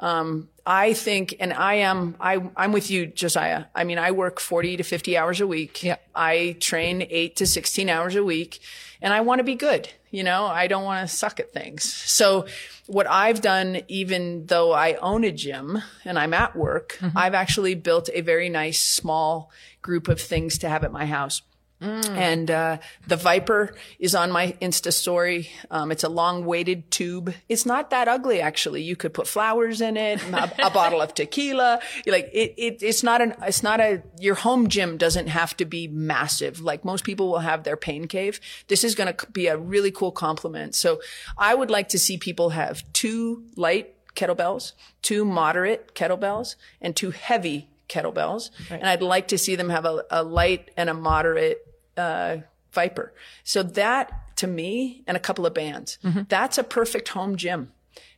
[0.00, 3.64] Um, I think, and I am, I, I'm with you, Josiah.
[3.74, 5.82] I mean, I work 40 to 50 hours a week.
[5.82, 5.96] Yeah.
[6.14, 8.60] I train eight to 16 hours a week
[9.00, 9.88] and I want to be good.
[10.10, 11.84] You know, I don't want to suck at things.
[11.84, 12.46] So
[12.86, 17.16] what I've done, even though I own a gym and I'm at work, mm-hmm.
[17.16, 19.50] I've actually built a very nice small
[19.82, 21.42] group of things to have at my house.
[21.80, 22.08] Mm.
[22.08, 25.48] And uh, the ViPR is on my Insta story.
[25.70, 27.34] Um, it's a long weighted tube.
[27.48, 28.82] It's not that ugly, actually.
[28.82, 31.78] You could put flowers in it, a, a bottle of tequila.
[32.04, 33.34] You're like it, it, it's not an.
[33.42, 34.02] It's not a.
[34.18, 36.60] Your home gym doesn't have to be massive.
[36.60, 38.40] Like most people will have their pain cave.
[38.66, 40.74] This is going to be a really cool compliment.
[40.74, 41.00] So
[41.36, 44.72] I would like to see people have two light kettlebells,
[45.02, 48.50] two moderate kettlebells, and two heavy kettlebells.
[48.70, 48.80] Right.
[48.80, 51.67] And I'd like to see them have a, a light and a moderate
[51.98, 52.38] uh,
[52.72, 53.10] ViPR.
[53.44, 56.22] So that to me and a couple of bands, mm-hmm.
[56.28, 57.72] that's a perfect home gym.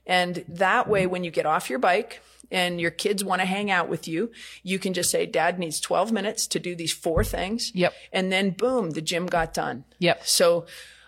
[0.06, 2.20] And that way, when you get off your bike
[2.50, 5.80] and your kids want to hang out with you, you can just say, dad needs
[5.80, 7.72] 12 minutes to do these four things.
[7.74, 7.94] Yep.
[8.12, 9.84] And then boom, the gym got done.
[9.98, 10.26] Yep.
[10.26, 10.66] So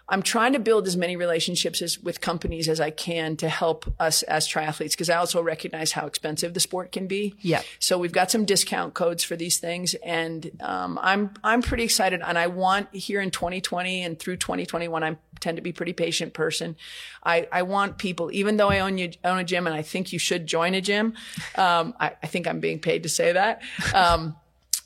[0.08, 3.92] I'm trying to build as many relationships as, with companies as I can to help
[4.00, 7.34] us as triathletes because I also recognize how expensive the sport can be.
[7.40, 7.62] Yeah.
[7.78, 12.20] So we've got some discount codes for these things, and um, I'm I'm pretty excited.
[12.24, 16.32] And I want here in 2020 and through 2021, I tend to be pretty patient
[16.32, 16.76] person.
[17.24, 20.12] I, I want people, even though I own you own a gym, and I think
[20.12, 21.14] you should join a gym.
[21.56, 23.62] Um, I, I, think I'm being paid to say that.
[23.94, 24.36] Um,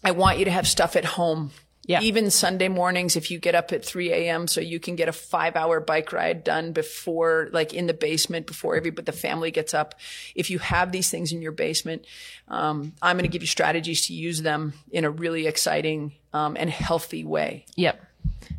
[0.04, 1.50] I want you to have stuff at home
[1.86, 2.00] yeah.
[2.00, 4.48] Even Sunday mornings, if you get up at 3 a.m.
[4.48, 8.46] so you can get a five hour bike ride done before, like in the basement,
[8.46, 9.94] before everybody, the family gets up.
[10.34, 12.04] If you have these things in your basement,
[12.48, 16.56] um, I'm going to give you strategies to use them in a really exciting um,
[16.58, 17.66] and healthy way.
[17.76, 18.04] Yep.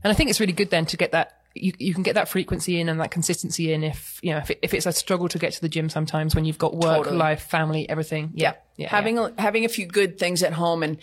[0.04, 2.30] And I think it's really good then to get that you, you can get that
[2.30, 5.28] frequency in and that consistency in if you know if, it, if it's a struggle
[5.28, 7.18] to get to the gym sometimes when you've got work totally.
[7.18, 8.84] life family everything yeah, yeah.
[8.84, 9.30] yeah having yeah.
[9.36, 10.98] A, having a few good things at home and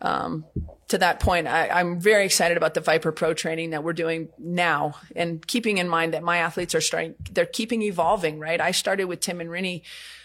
[0.00, 0.44] um,
[0.88, 4.28] to that point, I, am very excited about the ViPR Pro training that we're doing
[4.38, 8.60] now and keeping in mind that my athletes are starting, they're keeping evolving, right?
[8.60, 9.82] I started with Tim and Rinny,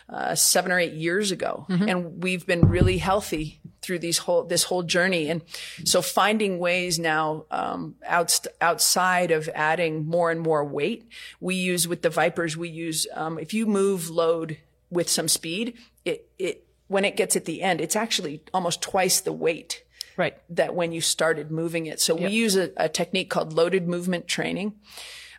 [0.07, 1.88] uh, seven or eight years ago mm-hmm.
[1.88, 5.30] and we've been really healthy through these whole, this whole journey.
[5.30, 5.41] And
[5.86, 11.09] so finding ways now, um, out, outside of adding more and more weight,
[11.39, 14.57] we use with the ViPRs, we use, um, if you move load
[14.89, 19.22] with some speed, it, it, when it gets at the end, it's actually almost twice
[19.22, 19.84] the weight
[20.22, 20.38] right.
[20.49, 21.99] that when you started moving it.
[21.99, 22.30] So yep.
[22.30, 24.76] we use a, a, technique called loaded movement training.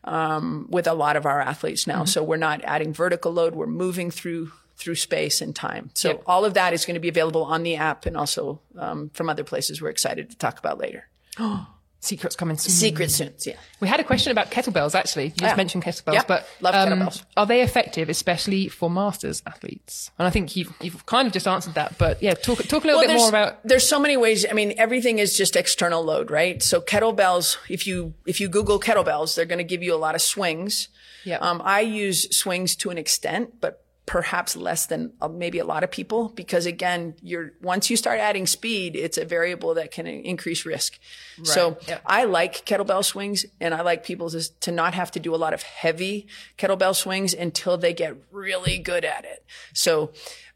[0.04, 1.98] Um, with a lot of our athletes now.
[1.98, 2.06] Mm-hmm.
[2.06, 3.54] So we're not adding vertical load.
[3.54, 5.90] We're moving through through space and time.
[5.94, 6.22] So yep.
[6.26, 9.30] all of that is going to be available on the app and also um, from
[9.30, 11.06] other places we're excited to talk about later.
[12.04, 12.72] Secrets coming soon.
[12.72, 13.54] Secrets soon, yeah.
[13.78, 15.26] We had a question about kettlebells, actually.
[15.26, 15.54] You just yeah.
[15.54, 16.24] mentioned kettlebells, yeah.
[16.26, 17.24] but love um, kettlebells.
[17.36, 20.10] Are they effective, especially for masters athletes?
[20.18, 22.88] And I think you've, you've kind of just answered that, but yeah, talk, talk a
[22.88, 23.62] little well, bit more about.
[23.62, 24.44] There's so many ways.
[24.50, 26.60] I mean, everything is just external load, right?
[26.60, 30.16] So kettlebells, if you, if you Google kettlebells, they're going to give you a lot
[30.16, 30.88] of swings.
[31.24, 31.38] Yeah.
[31.38, 35.84] Um, I use swings to an extent, but perhaps less than uh, maybe a lot
[35.84, 40.06] of people because again you're once you start adding speed it's a variable that can
[40.06, 40.98] increase risk.
[41.44, 41.98] So yeah.
[42.04, 45.36] i like kettlebell swings and i like people to, to not have to do a
[45.36, 46.26] lot of heavy
[46.58, 49.44] kettlebell swings until they get really good at it.
[49.72, 50.12] So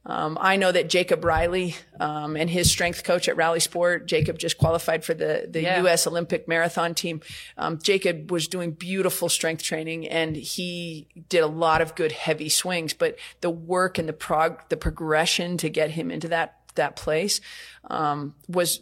[0.09, 4.38] um, I know that Jacob Riley um, and his strength coach at Rally Sport, Jacob
[4.38, 5.80] just qualified for the, the Yeah.
[5.82, 6.07] U.S.
[6.07, 7.20] Olympic marathon team.
[7.59, 12.48] Um, Jacob was doing beautiful strength training and he did a lot of good heavy
[12.48, 16.94] swings, but the work and the prog, the progression to get him into that, that
[16.94, 17.40] place,
[17.90, 18.80] um, was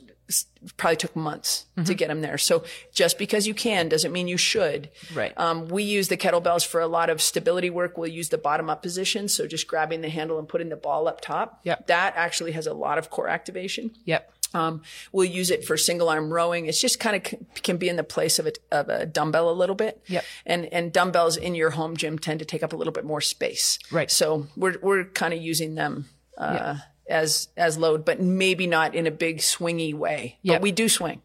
[0.76, 1.84] probably took months Mm-hmm.
[1.86, 2.38] to get them there.
[2.38, 2.62] So
[2.92, 4.90] just because you can doesn't mean you should.
[5.12, 5.32] Right.
[5.36, 7.98] Um, we use the kettlebells for a lot of stability work.
[7.98, 9.26] We'll use the bottom up position.
[9.28, 11.58] So just grabbing the handle and putting the ball up top.
[11.64, 11.88] Yep.
[11.88, 13.90] That actually has a lot of core activation.
[14.04, 14.30] Yep.
[14.54, 16.66] Um, we'll use it for single arm rowing.
[16.66, 19.50] It's just kind of c- can be in the place of a, of a dumbbell
[19.50, 20.00] a little bit.
[20.06, 20.24] Yep.
[20.46, 23.20] And, and dumbbells in your home gym tend to take up a little bit more
[23.20, 23.80] space.
[23.90, 24.12] Right.
[24.12, 26.06] So we're, we're kind of using them,
[26.38, 26.76] uh,
[27.08, 30.38] as, as load, but maybe not in a big swingy way.
[30.42, 30.56] Yep.
[30.56, 31.22] But we do swing.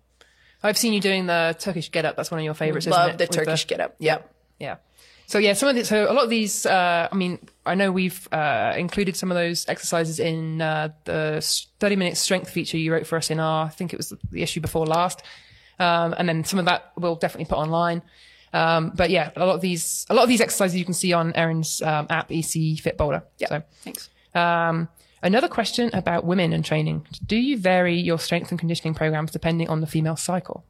[0.62, 2.16] I've seen you doing the Turkish get up.
[2.16, 3.96] That's one of your favorites, isn't Love the With Turkish get up.
[4.00, 4.34] Yep.
[4.60, 4.76] Yeah.
[5.28, 7.92] So yeah, some of the, so a lot of these, uh, I mean, I know
[7.92, 11.40] we've, uh, included some of those exercises in, uh, the
[11.80, 14.42] 30 minute strength feature you wrote for us in our, I think it was the
[14.42, 15.22] issue before last.
[15.78, 18.02] Um, and then some of that we'll definitely put online.
[18.54, 21.14] Um, but yeah, a lot of these, a lot of these exercises you can see
[21.14, 23.24] on Erin's, um, app, EC Fit Boulder.
[23.38, 23.50] Yep.
[23.50, 24.10] So, Thanks.
[24.34, 24.90] um,
[25.22, 27.08] another question about women and training.
[27.26, 30.66] Do you vary your strength and conditioning programs depending on the female cycle?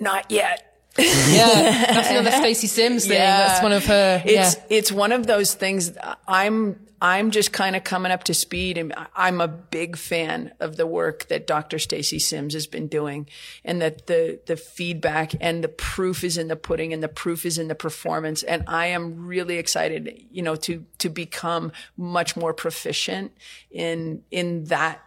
[0.00, 0.68] Not yet.
[0.98, 3.16] Yeah, that's another Stacy Sims thing.
[3.16, 3.46] Yeah.
[3.46, 4.22] That's one of her.
[4.24, 4.62] It's yeah.
[4.68, 5.92] it's one of those things.
[6.28, 10.76] I'm I'm just kind of coming up to speed, and I'm a big fan of
[10.76, 11.80] the work that Dr.
[11.80, 13.26] Stacy Sims has been doing,
[13.64, 17.44] and that the the feedback and the proof is in the pudding, and the proof
[17.44, 18.44] is in the performance.
[18.44, 23.32] And I am really excited, you know, to to become much more proficient
[23.72, 25.02] in in that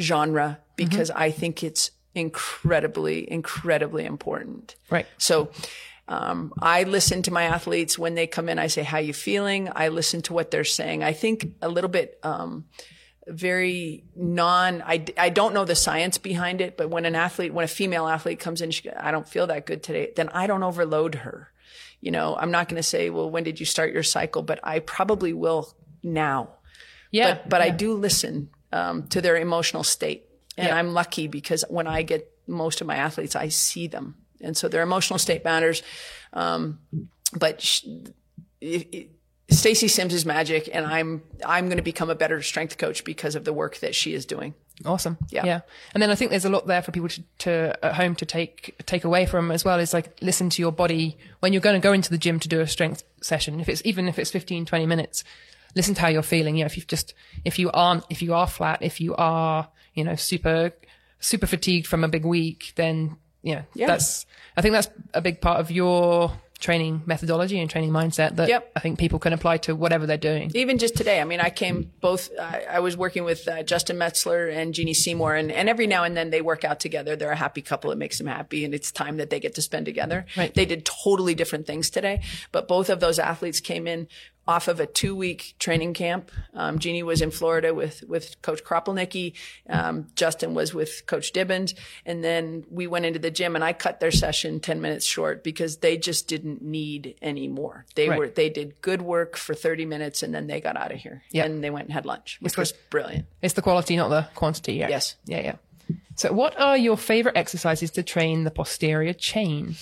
[0.00, 0.72] genre mm-hmm.
[0.74, 4.74] because I think it's incredibly incredibly important.
[4.90, 5.06] Right.
[5.18, 5.52] So
[6.08, 8.58] um, I listen to my athletes when they come in.
[8.58, 11.02] I say, "How you feeling?" I listen to what they're saying.
[11.02, 12.66] I think a little bit um,
[13.26, 14.82] very non.
[14.82, 18.06] I, I don't know the science behind it, but when an athlete, when a female
[18.06, 20.12] athlete comes in, she, I don't feel that good today.
[20.14, 21.50] Then I don't overload her.
[22.00, 24.60] You know, I'm not going to say, "Well, when did you start your cycle?" But
[24.62, 26.50] I probably will now.
[27.10, 27.34] Yeah.
[27.34, 30.24] But but I do listen um, to their emotional state,
[30.56, 30.76] and Yeah.
[30.76, 34.68] I'm lucky because when I get most of my athletes, I see them, and so
[34.68, 35.82] their emotional state matters.
[36.32, 36.78] Um,
[37.32, 37.84] but sh-
[38.60, 39.10] it, it,
[39.48, 43.34] Stacy Sims is magic, and I'm I'm going to become a better strength coach because
[43.34, 44.54] of the work that she is doing.
[44.84, 45.16] Awesome.
[45.30, 45.44] Yeah.
[45.44, 45.60] Yeah.
[45.94, 48.26] And then I think there's a lot there for people to, to at home to
[48.26, 51.80] take take away from as well is like listen to your body when you're going
[51.80, 53.60] to go into the gym to do a strength session.
[53.60, 55.24] If it's even if it's 15, 20 minutes,
[55.74, 56.56] listen to how you're feeling.
[56.56, 57.14] You know, if you've just
[57.44, 60.72] if you aren't if you are flat, if you are, you know, super
[61.20, 63.16] super fatigued from a big week, then
[63.46, 63.86] Yeah.
[63.86, 64.26] that's
[64.56, 68.72] I think that's a big part of your training methodology and training mindset that Yep.
[68.74, 70.50] I think people can apply to whatever they're doing.
[70.54, 73.98] even just today, I mean, I came both, I, I was working with uh, Justin
[73.98, 77.14] Metzler and Jeanni Seymour, and, and every now and then they work out together.
[77.14, 77.90] They're a happy couple.
[77.90, 80.24] It makes them happy, and it's time that they get to spend together.
[80.34, 80.54] Right.
[80.54, 82.22] They did totally different things today,
[82.52, 84.08] but both of those athletes came in
[84.48, 86.30] off of a two week training camp.
[86.54, 89.32] Um, Jeanni was in Florida with, with Coach Kropelnicki.
[89.68, 91.74] Um, Justin was with Coach Dibens.
[92.04, 95.42] And then we went into the gym and I cut their session 10 minutes short
[95.42, 97.86] because they just didn't need any more.
[97.96, 98.18] They Right.
[98.18, 101.22] were, they did good work for 30 minutes and then they got out of here
[101.32, 101.46] Yep.
[101.46, 102.80] and they went and had lunch, which It's was good.
[102.90, 103.26] brilliant.
[103.42, 104.74] It's the quality, not the quantity.
[104.74, 104.88] Yeah.
[104.88, 105.16] Yes.
[105.24, 105.54] Yeah, yeah.
[106.14, 109.76] So, what are your favorite exercises to train the posterior chain?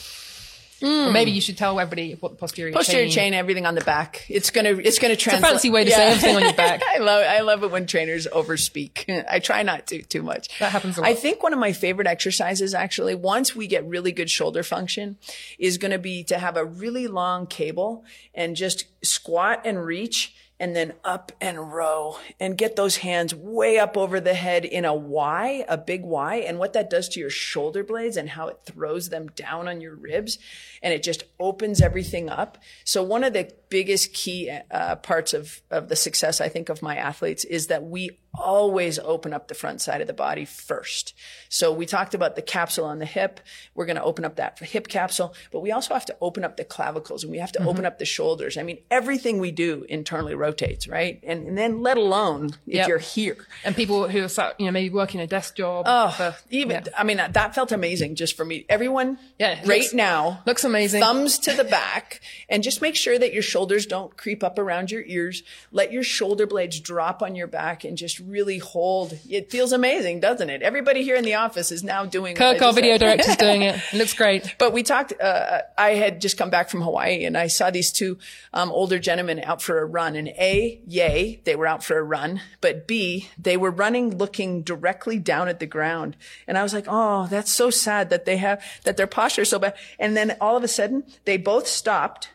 [0.85, 2.76] Or maybe you should tell everybody what the posterior, Hmm.
[2.76, 3.32] Posterior chain.
[3.32, 4.26] chain, everything on the back.
[4.28, 6.82] It's gonna, it's gonna It's a fancy way to say everything on your back.
[6.95, 9.24] I love, I love it when trainers overspeak.
[9.30, 10.59] I try not to too much.
[10.59, 11.09] That happens a lot.
[11.11, 15.16] I think one of my favorite exercises actually, once we get really good shoulder function,
[15.59, 18.05] is going to be to have a really long cable
[18.35, 23.78] and just squat and reach and then up and row and get those hands way
[23.78, 26.36] up over the head in a Y, a big Y.
[26.36, 29.80] And what that does to your shoulder blades and how it throws them down on
[29.80, 30.38] your ribs
[30.82, 32.59] and it just opens everything up.
[32.84, 36.81] So one of the biggest key uh, parts of, of the success, I think, of
[36.83, 41.14] my athletes is that we always open up the front side of the body first.
[41.49, 43.39] So we talked about the capsule on the hip.
[43.77, 46.57] We're going to open up that hip capsule, but we also have to open up
[46.57, 48.57] the clavicles and we have to open up the shoulders.
[48.59, 51.20] I mean, everything we do internally rotates, right?
[51.22, 52.89] And, and then let alone if Yep.
[52.89, 53.37] you're here.
[53.64, 55.85] And people who are sat, you know, maybe working a desk job.
[55.89, 56.93] Oh, for- even, yeah.
[56.99, 58.66] I mean, that felt amazing just for me.
[58.68, 60.43] Everyone Yeah, right looks- now.
[60.45, 61.03] looks amazing.
[61.03, 64.59] Thumbs to the back and just make sure that your shoulders shoulders don't creep up
[64.59, 65.43] around your ears.
[65.73, 69.19] Let your shoulder blades drop on your back and just really hold.
[69.27, 70.61] It feels amazing, doesn't it?
[70.61, 72.37] Everybody here in the office is now doing.
[72.37, 73.81] Kirk, our video director, is doing it.
[73.91, 74.57] It looks great.
[74.59, 75.15] But we talked.
[75.19, 78.19] Uh, I had just come back from Hawaii, and I saw these two
[78.53, 80.15] um, older gentlemen out for a run.
[80.15, 82.43] And a, yay, they were out for a run.
[82.61, 86.85] But b, they were running looking directly down at the ground, and I was like,
[86.87, 89.75] oh, that's so sad that they have that their posture is so bad.
[89.99, 92.29] And then all of a sudden, they both stopped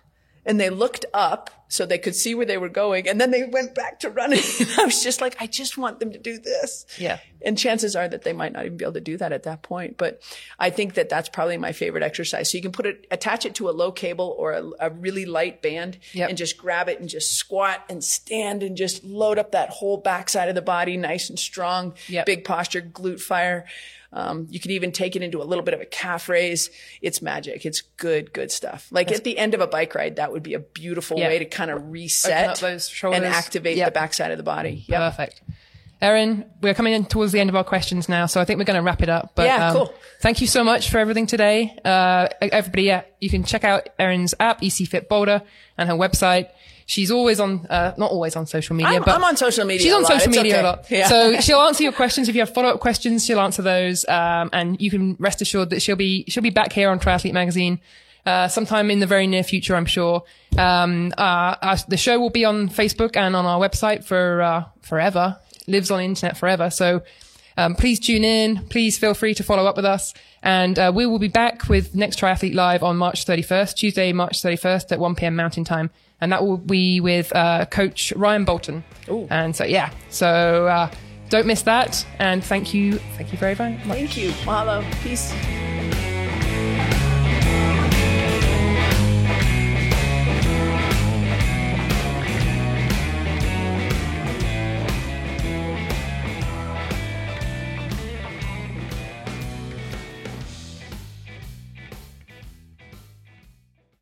[0.49, 3.43] and they looked up so they could see where they were going and then they
[3.45, 4.39] went back to running
[4.77, 7.19] i was just like i just want them to do this Yeah.
[7.41, 9.61] and chances are that they might not even be able to do that at that
[9.61, 10.21] point but
[10.59, 13.55] i think that that's probably my favorite exercise so you can put it attach it
[13.55, 16.29] to a low cable or a, a really light band Yep.
[16.29, 19.97] and just grab it and just squat and stand and just load up that whole
[19.97, 22.25] backside of the body nice and strong Yep.
[22.25, 23.65] big posture glute fire
[24.11, 26.71] um, you can even take it into a little bit of a calf raise.
[26.99, 27.63] It's magic.
[27.63, 28.87] It's good, good stuff.
[28.89, 31.27] Like at the end of a bike ride, that would be a beautiful Yeah.
[31.27, 33.87] way to kind of reset and activate Yep.
[33.87, 34.85] the backside of the body.
[34.87, 34.99] Yep.
[35.11, 35.41] Perfect.
[36.01, 38.63] Erin, we're coming in towards the end of our questions now, so I think we're
[38.63, 39.33] going to wrap it up.
[39.35, 39.93] But, Yeah, um, cool.
[40.21, 41.75] Thank you so much for everything today.
[41.83, 45.41] Uh, everybody, yeah, you can check out Erin's app, EC Fit Boulder,
[45.77, 46.47] and her website.
[46.85, 49.83] She's always on, uh, not always on social media, I'm- but I'm on social media
[49.83, 50.61] She's on social media okay.
[50.61, 50.85] a lot.
[50.89, 51.07] Yeah.
[51.09, 52.29] So she'll answer your questions.
[52.29, 54.07] If you have follow up questions, she'll answer those.
[54.07, 57.33] Um, and you can rest assured that she'll be, she'll be back here on Triathlete
[57.33, 57.79] Magazine.
[58.29, 60.23] Uh, sometime in the very near future, I'm sure.
[60.55, 64.65] Um, uh, our, the show will be on Facebook and on our website for, uh,
[64.81, 65.39] forever.
[65.65, 66.69] Lives on the internet forever.
[66.69, 67.01] So,
[67.57, 68.65] um, please tune in.
[68.67, 70.13] Please feel free to follow up with us.
[70.43, 74.43] And uh, we will be back with Next Triathlete Live on March 31st, Tuesday, March
[74.43, 75.35] 31st at 1 p.m.
[75.35, 75.89] Mountain Time.
[76.21, 78.83] And that will be with uh, Coach Ryan Bolton.
[79.31, 79.91] And so, yeah.
[80.09, 80.91] So uh,
[81.29, 82.05] don't miss that.
[82.19, 82.99] And thank you.
[83.17, 83.97] Thank you very, very much.
[83.97, 84.29] Thank you.
[84.45, 84.85] Mahalo.
[85.01, 85.33] Peace.